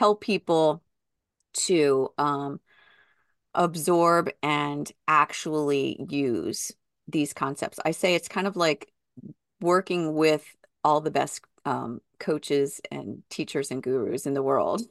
help 0.00 0.20
people 0.20 0.82
to 1.52 2.08
um, 2.18 2.58
absorb 3.54 4.28
and 4.42 4.90
actually 5.06 6.04
use 6.10 6.72
these 7.06 7.32
concepts 7.32 7.78
i 7.84 7.92
say 7.92 8.16
it's 8.16 8.26
kind 8.26 8.48
of 8.48 8.56
like 8.56 8.90
working 9.60 10.14
with 10.14 10.44
all 10.82 11.00
the 11.00 11.12
best 11.12 11.42
um, 11.64 12.00
coaches 12.18 12.80
and 12.90 13.22
teachers 13.30 13.70
and 13.70 13.84
gurus 13.84 14.26
in 14.26 14.34
the 14.34 14.42
world. 14.42 14.82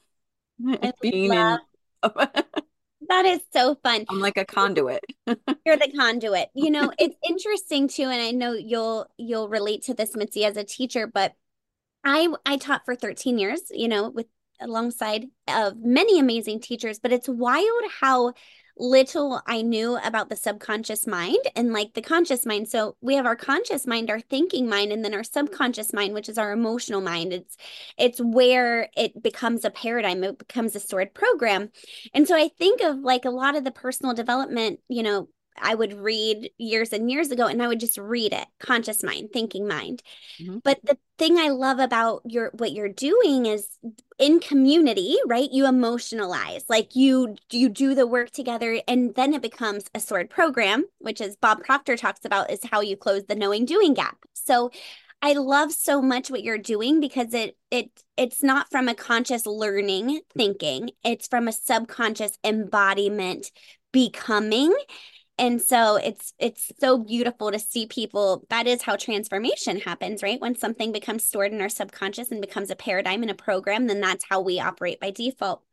I 0.65 0.93
Being 1.01 1.33
in 1.33 1.59
that 3.09 3.25
is 3.25 3.41
so 3.53 3.75
fun. 3.83 4.05
I'm 4.09 4.19
like 4.19 4.37
a 4.37 4.45
conduit. 4.45 5.03
You're 5.65 5.77
the 5.77 5.91
conduit. 5.95 6.49
You 6.53 6.71
know, 6.71 6.91
it's 6.97 7.15
interesting 7.27 7.87
too, 7.87 8.03
and 8.03 8.21
I 8.21 8.31
know 8.31 8.53
you'll 8.53 9.07
you'll 9.17 9.49
relate 9.49 9.83
to 9.83 9.93
this, 9.93 10.15
Mitzi, 10.15 10.45
as 10.45 10.57
a 10.57 10.63
teacher, 10.63 11.07
but 11.07 11.33
I 12.03 12.27
I 12.45 12.57
taught 12.57 12.85
for 12.85 12.95
13 12.95 13.37
years, 13.37 13.61
you 13.71 13.87
know, 13.87 14.09
with 14.09 14.27
alongside 14.59 15.25
of 15.47 15.77
many 15.77 16.19
amazing 16.19 16.61
teachers, 16.61 16.99
but 16.99 17.11
it's 17.11 17.27
wild 17.27 17.83
how 17.99 18.33
little 18.81 19.41
I 19.45 19.61
knew 19.61 19.97
about 19.97 20.29
the 20.29 20.35
subconscious 20.35 21.05
mind 21.05 21.37
and 21.55 21.71
like 21.71 21.93
the 21.93 22.01
conscious 22.01 22.45
mind. 22.45 22.67
So 22.67 22.95
we 22.99 23.15
have 23.15 23.27
our 23.27 23.35
conscious 23.35 23.85
mind, 23.85 24.09
our 24.09 24.19
thinking 24.19 24.67
mind, 24.67 24.91
and 24.91 25.05
then 25.05 25.13
our 25.13 25.23
subconscious 25.23 25.93
mind, 25.93 26.13
which 26.13 26.27
is 26.27 26.37
our 26.37 26.51
emotional 26.51 26.99
mind. 26.99 27.31
It's 27.31 27.57
it's 27.97 28.19
where 28.19 28.89
it 28.97 29.21
becomes 29.21 29.63
a 29.63 29.69
paradigm, 29.69 30.23
it 30.23 30.39
becomes 30.39 30.75
a 30.75 30.79
stored 30.79 31.13
program. 31.13 31.69
And 32.13 32.27
so 32.27 32.35
I 32.35 32.49
think 32.57 32.81
of 32.81 32.97
like 32.99 33.25
a 33.25 33.29
lot 33.29 33.55
of 33.55 33.63
the 33.63 33.71
personal 33.71 34.15
development, 34.15 34.79
you 34.89 35.03
know, 35.03 35.29
I 35.61 35.75
would 35.75 35.93
read 35.93 36.49
years 36.57 36.91
and 36.93 37.09
years 37.09 37.31
ago 37.31 37.47
and 37.47 37.61
I 37.61 37.67
would 37.67 37.79
just 37.79 37.97
read 37.97 38.33
it, 38.33 38.45
conscious 38.59 39.03
mind, 39.03 39.29
thinking 39.31 39.67
mind. 39.67 40.01
Mm-hmm. 40.39 40.59
But 40.63 40.79
the 40.83 40.97
thing 41.17 41.37
I 41.37 41.49
love 41.49 41.79
about 41.79 42.23
your 42.25 42.51
what 42.53 42.71
you're 42.71 42.89
doing 42.89 43.45
is 43.45 43.67
in 44.17 44.39
community, 44.39 45.17
right? 45.25 45.49
You 45.51 45.65
emotionalize. 45.65 46.63
Like 46.67 46.95
you 46.95 47.35
you 47.51 47.69
do 47.69 47.95
the 47.95 48.07
work 48.07 48.31
together 48.31 48.81
and 48.87 49.13
then 49.15 49.33
it 49.33 49.41
becomes 49.41 49.85
a 49.93 49.99
sword 49.99 50.29
program, 50.29 50.85
which 50.99 51.21
is 51.21 51.35
Bob 51.35 51.63
Proctor 51.63 51.95
talks 51.95 52.25
about 52.25 52.51
is 52.51 52.61
how 52.63 52.81
you 52.81 52.97
close 52.97 53.23
the 53.27 53.35
knowing 53.35 53.65
doing 53.65 53.93
gap. 53.93 54.17
So 54.33 54.71
I 55.21 55.33
love 55.33 55.71
so 55.71 56.01
much 56.01 56.31
what 56.31 56.43
you're 56.43 56.57
doing 56.57 56.99
because 56.99 57.33
it 57.33 57.55
it 57.69 57.91
it's 58.17 58.41
not 58.41 58.71
from 58.71 58.87
a 58.87 58.95
conscious 58.95 59.45
learning 59.45 60.21
thinking. 60.35 60.91
It's 61.03 61.27
from 61.27 61.47
a 61.47 61.51
subconscious 61.51 62.37
embodiment 62.43 63.51
becoming 63.91 64.73
and 65.37 65.61
so 65.61 65.95
it's 65.95 66.33
it's 66.39 66.71
so 66.79 66.97
beautiful 66.97 67.51
to 67.51 67.59
see 67.59 67.85
people 67.87 68.45
that 68.49 68.67
is 68.67 68.81
how 68.81 68.95
transformation 68.95 69.79
happens 69.79 70.21
right 70.23 70.41
when 70.41 70.55
something 70.55 70.91
becomes 70.91 71.25
stored 71.25 71.51
in 71.51 71.61
our 71.61 71.69
subconscious 71.69 72.31
and 72.31 72.41
becomes 72.41 72.69
a 72.69 72.75
paradigm 72.75 73.21
and 73.21 73.31
a 73.31 73.35
program 73.35 73.87
then 73.87 74.01
that's 74.01 74.25
how 74.29 74.41
we 74.41 74.59
operate 74.59 74.99
by 74.99 75.11
default 75.11 75.63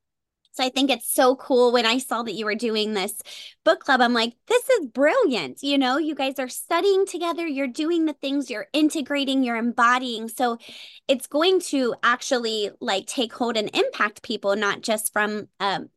so 0.53 0.65
I 0.65 0.71
think 0.71 0.91
it's 0.91 1.15
so 1.15 1.37
cool 1.37 1.71
when 1.71 1.87
I 1.87 1.99
saw 1.99 2.25
that 2.25 2.33
you 2.33 2.45
were 2.45 2.57
doing 2.57 2.93
this 2.93 3.23
book 3.65 3.79
club. 3.79 4.01
I'm 4.01 4.13
like, 4.13 4.35
this 4.49 4.69
is 4.69 4.87
brilliant. 4.87 5.63
You 5.63 5.79
know, 5.79 5.99
you 5.99 6.17
guys 6.17 6.41
are 6.41 6.49
studying 6.49 7.07
together, 7.07 7.47
you're 7.47 7.69
doing 7.69 8.07
the 8.07 8.15
things, 8.15 8.51
you're 8.51 8.67
integrating, 8.73 9.45
you're 9.45 9.55
embodying. 9.55 10.29
So 10.29 10.59
it's 11.07 11.29
going 11.29 11.61
to 11.69 11.95
actually 12.03 12.71
like 12.81 13.07
take 13.07 13.33
hold 13.33 13.57
and 13.57 13.71
impact 13.73 14.25
people, 14.25 14.57
not 14.57 14.81
just 14.81 15.13
from 15.13 15.47
um, 15.61 15.91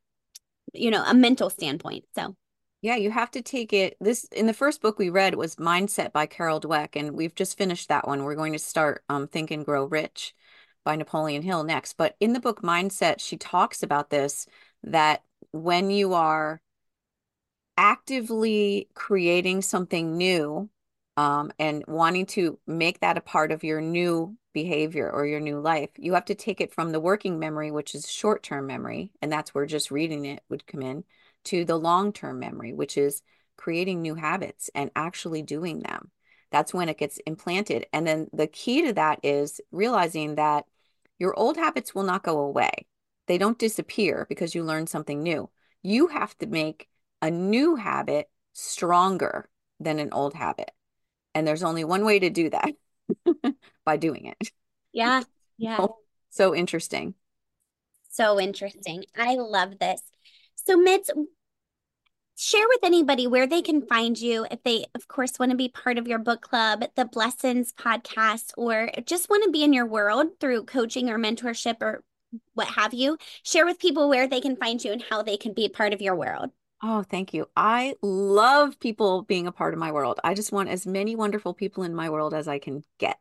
you 0.73 0.91
know, 0.91 1.03
a 1.05 1.13
mental 1.13 1.49
standpoint. 1.49 2.05
So 2.15 2.35
yeah, 2.81 2.95
you 2.95 3.11
have 3.11 3.29
to 3.31 3.41
take 3.41 3.73
it. 3.73 3.95
This 4.01 4.23
in 4.31 4.47
the 4.47 4.53
first 4.53 4.81
book 4.81 4.97
we 4.97 5.09
read 5.09 5.35
was 5.35 5.55
Mindset 5.57 6.11
by 6.11 6.25
Carol 6.25 6.59
Dweck, 6.59 6.95
and 6.95 7.11
we've 7.11 7.35
just 7.35 7.57
finished 7.57 7.89
that 7.89 8.07
one. 8.07 8.23
We're 8.23 8.35
going 8.35 8.53
to 8.53 8.59
start 8.59 9.03
um, 9.07 9.27
Think 9.27 9.51
and 9.51 9.63
Grow 9.63 9.85
Rich 9.85 10.33
by 10.83 10.95
Napoleon 10.95 11.43
Hill 11.43 11.63
next. 11.63 11.93
But 11.93 12.15
in 12.19 12.33
the 12.33 12.39
book 12.39 12.63
Mindset, 12.63 13.19
she 13.19 13.37
talks 13.37 13.83
about 13.83 14.09
this 14.09 14.47
that 14.83 15.23
when 15.51 15.91
you 15.91 16.13
are 16.15 16.59
actively 17.77 18.89
creating 18.95 19.61
something 19.61 20.17
new 20.17 20.67
um, 21.17 21.51
and 21.59 21.83
wanting 21.87 22.25
to 22.25 22.57
make 22.65 22.99
that 23.01 23.17
a 23.17 23.21
part 23.21 23.51
of 23.51 23.63
your 23.63 23.79
new 23.79 24.35
behavior 24.53 25.09
or 25.09 25.27
your 25.27 25.39
new 25.39 25.59
life, 25.59 25.89
you 25.97 26.15
have 26.15 26.25
to 26.25 26.35
take 26.35 26.59
it 26.59 26.73
from 26.73 26.91
the 26.91 26.99
working 26.99 27.37
memory, 27.37 27.69
which 27.69 27.93
is 27.93 28.09
short 28.09 28.41
term 28.41 28.65
memory, 28.65 29.11
and 29.21 29.31
that's 29.31 29.53
where 29.53 29.67
just 29.67 29.91
reading 29.91 30.25
it 30.25 30.41
would 30.49 30.65
come 30.65 30.81
in 30.81 31.03
to 31.45 31.65
the 31.65 31.77
long 31.77 32.13
term 32.13 32.39
memory, 32.39 32.73
which 32.73 32.97
is 32.97 33.21
creating 33.57 34.01
new 34.01 34.15
habits 34.15 34.69
and 34.75 34.91
actually 34.95 35.41
doing 35.41 35.79
them. 35.79 36.11
That's 36.51 36.73
when 36.73 36.89
it 36.89 36.97
gets 36.97 37.17
implanted. 37.25 37.85
And 37.93 38.05
then 38.05 38.27
the 38.33 38.47
key 38.47 38.81
to 38.83 38.93
that 38.93 39.19
is 39.23 39.61
realizing 39.71 40.35
that 40.35 40.65
your 41.19 41.37
old 41.37 41.57
habits 41.57 41.93
will 41.95 42.03
not 42.03 42.23
go 42.23 42.39
away. 42.39 42.71
They 43.27 43.37
don't 43.37 43.59
disappear 43.59 44.25
because 44.27 44.55
you 44.55 44.63
learn 44.63 44.87
something 44.87 45.21
new. 45.21 45.49
You 45.83 46.07
have 46.07 46.37
to 46.39 46.47
make 46.47 46.89
a 47.21 47.31
new 47.31 47.75
habit 47.75 48.29
stronger 48.53 49.49
than 49.79 49.99
an 49.99 50.09
old 50.11 50.33
habit. 50.33 50.71
And 51.33 51.47
there's 51.47 51.63
only 51.63 51.83
one 51.83 52.05
way 52.05 52.19
to 52.19 52.29
do 52.29 52.49
that 52.49 52.71
by 53.85 53.97
doing 53.97 54.25
it. 54.25 54.51
Yeah. 54.93 55.23
Yeah. 55.57 55.77
So, 55.79 55.97
so 56.31 56.55
interesting. 56.55 57.15
So 58.09 58.39
interesting. 58.39 59.05
I 59.15 59.35
love 59.35 59.79
this. 59.79 60.01
So, 60.67 60.77
Mitz, 60.77 61.09
share 62.37 62.67
with 62.67 62.83
anybody 62.83 63.27
where 63.27 63.47
they 63.47 63.61
can 63.61 63.85
find 63.85 64.19
you 64.19 64.45
if 64.51 64.61
they, 64.63 64.85
of 64.93 65.07
course, 65.07 65.39
want 65.39 65.51
to 65.51 65.57
be 65.57 65.69
part 65.69 65.97
of 65.97 66.07
your 66.07 66.19
book 66.19 66.41
club, 66.41 66.83
the 66.95 67.05
Blessons 67.05 67.73
podcast, 67.73 68.51
or 68.57 68.89
just 69.05 69.29
want 69.29 69.43
to 69.43 69.51
be 69.51 69.63
in 69.63 69.73
your 69.73 69.87
world 69.87 70.39
through 70.39 70.65
coaching 70.65 71.09
or 71.09 71.17
mentorship 71.17 71.81
or 71.81 72.03
what 72.53 72.67
have 72.67 72.93
you. 72.93 73.17
Share 73.43 73.65
with 73.65 73.79
people 73.79 74.07
where 74.07 74.27
they 74.27 74.39
can 74.39 74.55
find 74.55 74.83
you 74.83 74.91
and 74.91 75.03
how 75.09 75.23
they 75.23 75.37
can 75.37 75.53
be 75.53 75.67
part 75.67 75.93
of 75.93 76.01
your 76.01 76.15
world. 76.15 76.51
Oh, 76.83 77.03
thank 77.03 77.31
you. 77.31 77.47
I 77.55 77.93
love 78.01 78.79
people 78.79 79.21
being 79.21 79.45
a 79.45 79.51
part 79.51 79.75
of 79.75 79.79
my 79.79 79.91
world. 79.91 80.19
I 80.23 80.33
just 80.33 80.51
want 80.51 80.69
as 80.69 80.87
many 80.87 81.15
wonderful 81.15 81.53
people 81.53 81.83
in 81.83 81.93
my 81.93 82.09
world 82.09 82.33
as 82.33 82.47
I 82.47 82.57
can 82.57 82.83
get. 82.97 83.19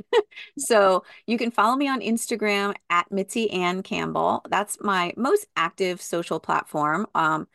so 0.58 1.04
you 1.26 1.36
can 1.36 1.50
follow 1.50 1.76
me 1.76 1.88
on 1.88 2.00
Instagram 2.00 2.74
at 2.88 3.12
Mitzi 3.12 3.50
Ann 3.50 3.82
Campbell. 3.82 4.42
That's 4.48 4.78
my 4.80 5.12
most 5.18 5.46
active 5.56 6.00
social 6.00 6.40
platform. 6.40 7.06
Um, 7.14 7.48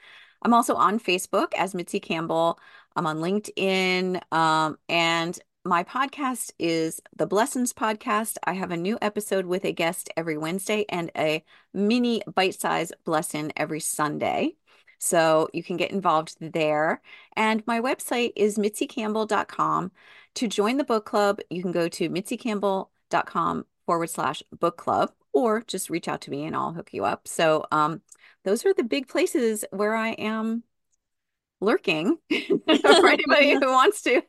I'm 0.44 0.54
also 0.54 0.76
on 0.76 1.00
Facebook 1.00 1.54
as 1.58 1.74
Mitzi 1.74 2.00
Campbell. 2.00 2.60
I'm 2.96 3.08
on 3.08 3.18
LinkedIn. 3.18 4.22
Um, 4.32 4.78
and 4.88 5.40
my 5.66 5.84
podcast 5.84 6.52
is 6.60 7.02
the 7.16 7.26
Blessons 7.26 7.74
Podcast. 7.74 8.38
I 8.44 8.54
have 8.54 8.70
a 8.70 8.78
new 8.78 9.00
episode 9.02 9.48
with 9.48 9.66
a 9.66 9.72
guest 9.74 10.12
every 10.16 10.38
Wednesday 10.38 10.86
and 10.88 11.10
a 11.18 11.44
mini 11.74 12.22
bite 12.32 12.62
size 12.62 12.92
blessing 13.06 13.52
every 13.58 13.80
Sunday. 13.80 14.56
So 14.98 15.50
you 15.54 15.64
can 15.64 15.78
get 15.78 15.92
involved 15.92 16.36
there. 16.40 17.02
And 17.36 17.64
my 17.68 17.80
website 17.80 18.34
is 18.36 18.58
mitzicampbell.com. 18.58 19.92
To 20.36 20.48
join 20.48 20.78
the 20.78 20.84
book 20.84 21.06
club, 21.06 21.40
you 21.50 21.62
can 21.62 21.72
go 21.72 21.88
to 21.90 22.10
mitzicampbell.com 22.10 23.66
forward 23.86 24.10
slash 24.10 24.44
book 24.60 24.78
club 24.78 25.12
or 25.34 25.64
just 25.68 25.90
reach 25.90 26.08
out 26.08 26.22
to 26.22 26.32
me 26.32 26.46
and 26.46 26.56
I'll 26.56 26.74
hook 26.74 26.90
you 26.94 27.06
up. 27.06 27.28
So 27.28 27.66
um, 27.72 28.02
those 28.44 28.66
are 28.66 28.74
the 28.74 28.84
big 28.84 29.08
places 29.08 29.66
where 29.72 29.96
I 29.96 30.10
am 30.10 30.64
lurking 31.60 32.18
for 32.30 33.08
anybody 33.08 33.54
who 33.62 33.72
wants 33.72 34.02
to 34.04 34.22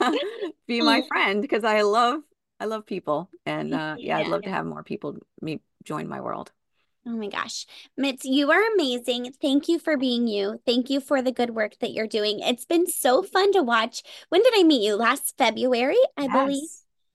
be 0.66 0.80
my 0.80 1.02
friend 1.08 1.40
because 1.40 1.64
I 1.64 1.82
love 1.82 2.20
I 2.60 2.66
love 2.66 2.86
people 2.86 3.30
and 3.46 3.74
uh, 3.74 3.96
yeah, 3.98 4.18
yeah, 4.18 4.18
I'd 4.18 4.28
love 4.28 4.42
to 4.42 4.50
have 4.50 4.66
more 4.66 4.82
people 4.82 5.16
me 5.40 5.60
join 5.84 6.08
my 6.08 6.20
world. 6.20 6.52
Oh 7.06 7.10
my 7.10 7.28
gosh. 7.28 7.66
Mitz, 8.00 8.20
you 8.24 8.50
are 8.50 8.72
amazing. 8.72 9.32
Thank 9.32 9.68
you 9.68 9.78
for 9.78 9.98
being 9.98 10.26
you. 10.26 10.60
Thank 10.64 10.88
you 10.88 11.00
for 11.00 11.20
the 11.20 11.32
good 11.32 11.50
work 11.50 11.72
that 11.80 11.92
you're 11.92 12.06
doing. 12.06 12.40
It's 12.40 12.64
been 12.64 12.86
so 12.86 13.22
fun 13.22 13.52
to 13.52 13.62
watch. 13.62 14.02
When 14.30 14.42
did 14.42 14.54
I 14.56 14.62
meet 14.62 14.82
you? 14.82 14.96
Last 14.96 15.34
February, 15.36 15.98
I 16.16 16.22
yes. 16.22 16.32
believe. 16.32 16.68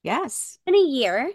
Yes. 0.03 0.59
In 0.67 0.75
a 0.75 0.79
year. 0.79 1.31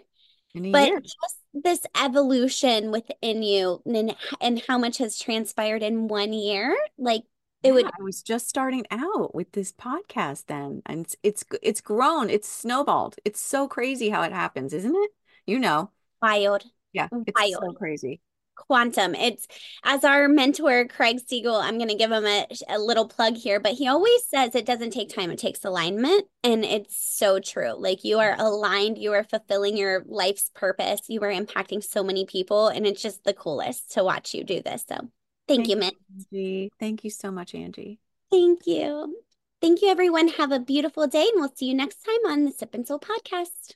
In 0.53 0.67
a 0.67 0.71
but 0.71 0.87
year. 0.87 1.01
just 1.01 1.35
this 1.53 1.85
evolution 2.01 2.91
within 2.91 3.43
you 3.43 3.81
and, 3.85 4.15
and 4.39 4.63
how 4.67 4.77
much 4.77 4.99
has 4.99 5.19
transpired 5.19 5.83
in 5.83 6.07
one 6.07 6.31
year. 6.31 6.77
Like 6.97 7.23
it 7.61 7.69
yeah, 7.69 7.73
would 7.73 7.85
I 7.87 8.03
was 8.03 8.21
just 8.21 8.47
starting 8.47 8.85
out 8.89 9.35
with 9.35 9.51
this 9.51 9.73
podcast 9.73 10.45
then 10.45 10.81
and 10.85 11.01
it's, 11.01 11.17
it's 11.23 11.43
it's 11.61 11.81
grown, 11.81 12.29
it's 12.29 12.47
snowballed. 12.47 13.17
It's 13.25 13.41
so 13.41 13.67
crazy 13.67 14.09
how 14.09 14.21
it 14.21 14.31
happens, 14.31 14.71
isn't 14.71 14.95
it? 14.95 15.11
You 15.45 15.59
know. 15.59 15.91
Wild. 16.21 16.63
Yeah, 16.93 17.09
it's 17.27 17.37
Wild. 17.37 17.61
so 17.61 17.73
crazy 17.73 18.21
quantum. 18.55 19.15
It's 19.15 19.47
as 19.83 20.03
our 20.03 20.27
mentor, 20.27 20.87
Craig 20.87 21.19
Siegel, 21.27 21.55
I'm 21.55 21.77
going 21.77 21.89
to 21.89 21.95
give 21.95 22.11
him 22.11 22.25
a, 22.25 22.47
a 22.69 22.79
little 22.79 23.07
plug 23.07 23.35
here, 23.35 23.59
but 23.59 23.73
he 23.73 23.87
always 23.87 24.27
says 24.27 24.55
it 24.55 24.65
doesn't 24.65 24.91
take 24.91 25.09
time, 25.09 25.31
it 25.31 25.39
takes 25.39 25.63
alignment. 25.63 26.25
And 26.43 26.63
it's 26.63 26.95
so 26.97 27.39
true. 27.39 27.73
Like 27.73 28.03
you 28.03 28.19
are 28.19 28.35
aligned, 28.37 28.97
you 28.97 29.13
are 29.13 29.23
fulfilling 29.23 29.77
your 29.77 30.03
life's 30.07 30.51
purpose, 30.53 31.01
you 31.07 31.21
are 31.21 31.31
impacting 31.31 31.83
so 31.83 32.03
many 32.03 32.25
people. 32.25 32.67
And 32.67 32.85
it's 32.85 33.01
just 33.01 33.23
the 33.23 33.33
coolest 33.33 33.91
to 33.93 34.03
watch 34.03 34.33
you 34.33 34.43
do 34.43 34.61
this. 34.61 34.85
So 34.87 34.95
thank, 34.95 35.11
thank 35.47 35.69
you, 35.69 35.75
Mitz. 35.77 35.91
Angie. 36.31 36.71
Thank 36.79 37.03
you 37.03 37.09
so 37.09 37.31
much, 37.31 37.55
Angie. 37.55 37.99
Thank 38.31 38.65
you. 38.65 39.17
Thank 39.61 39.81
you, 39.81 39.89
everyone. 39.89 40.27
Have 40.27 40.51
a 40.51 40.59
beautiful 40.59 41.07
day, 41.07 41.27
and 41.31 41.39
we'll 41.39 41.53
see 41.55 41.67
you 41.67 41.73
next 41.73 42.03
time 42.03 42.31
on 42.31 42.43
the 42.43 42.51
Sip 42.51 42.73
and 42.73 42.85
Soul 42.85 42.99
podcast. 42.99 43.75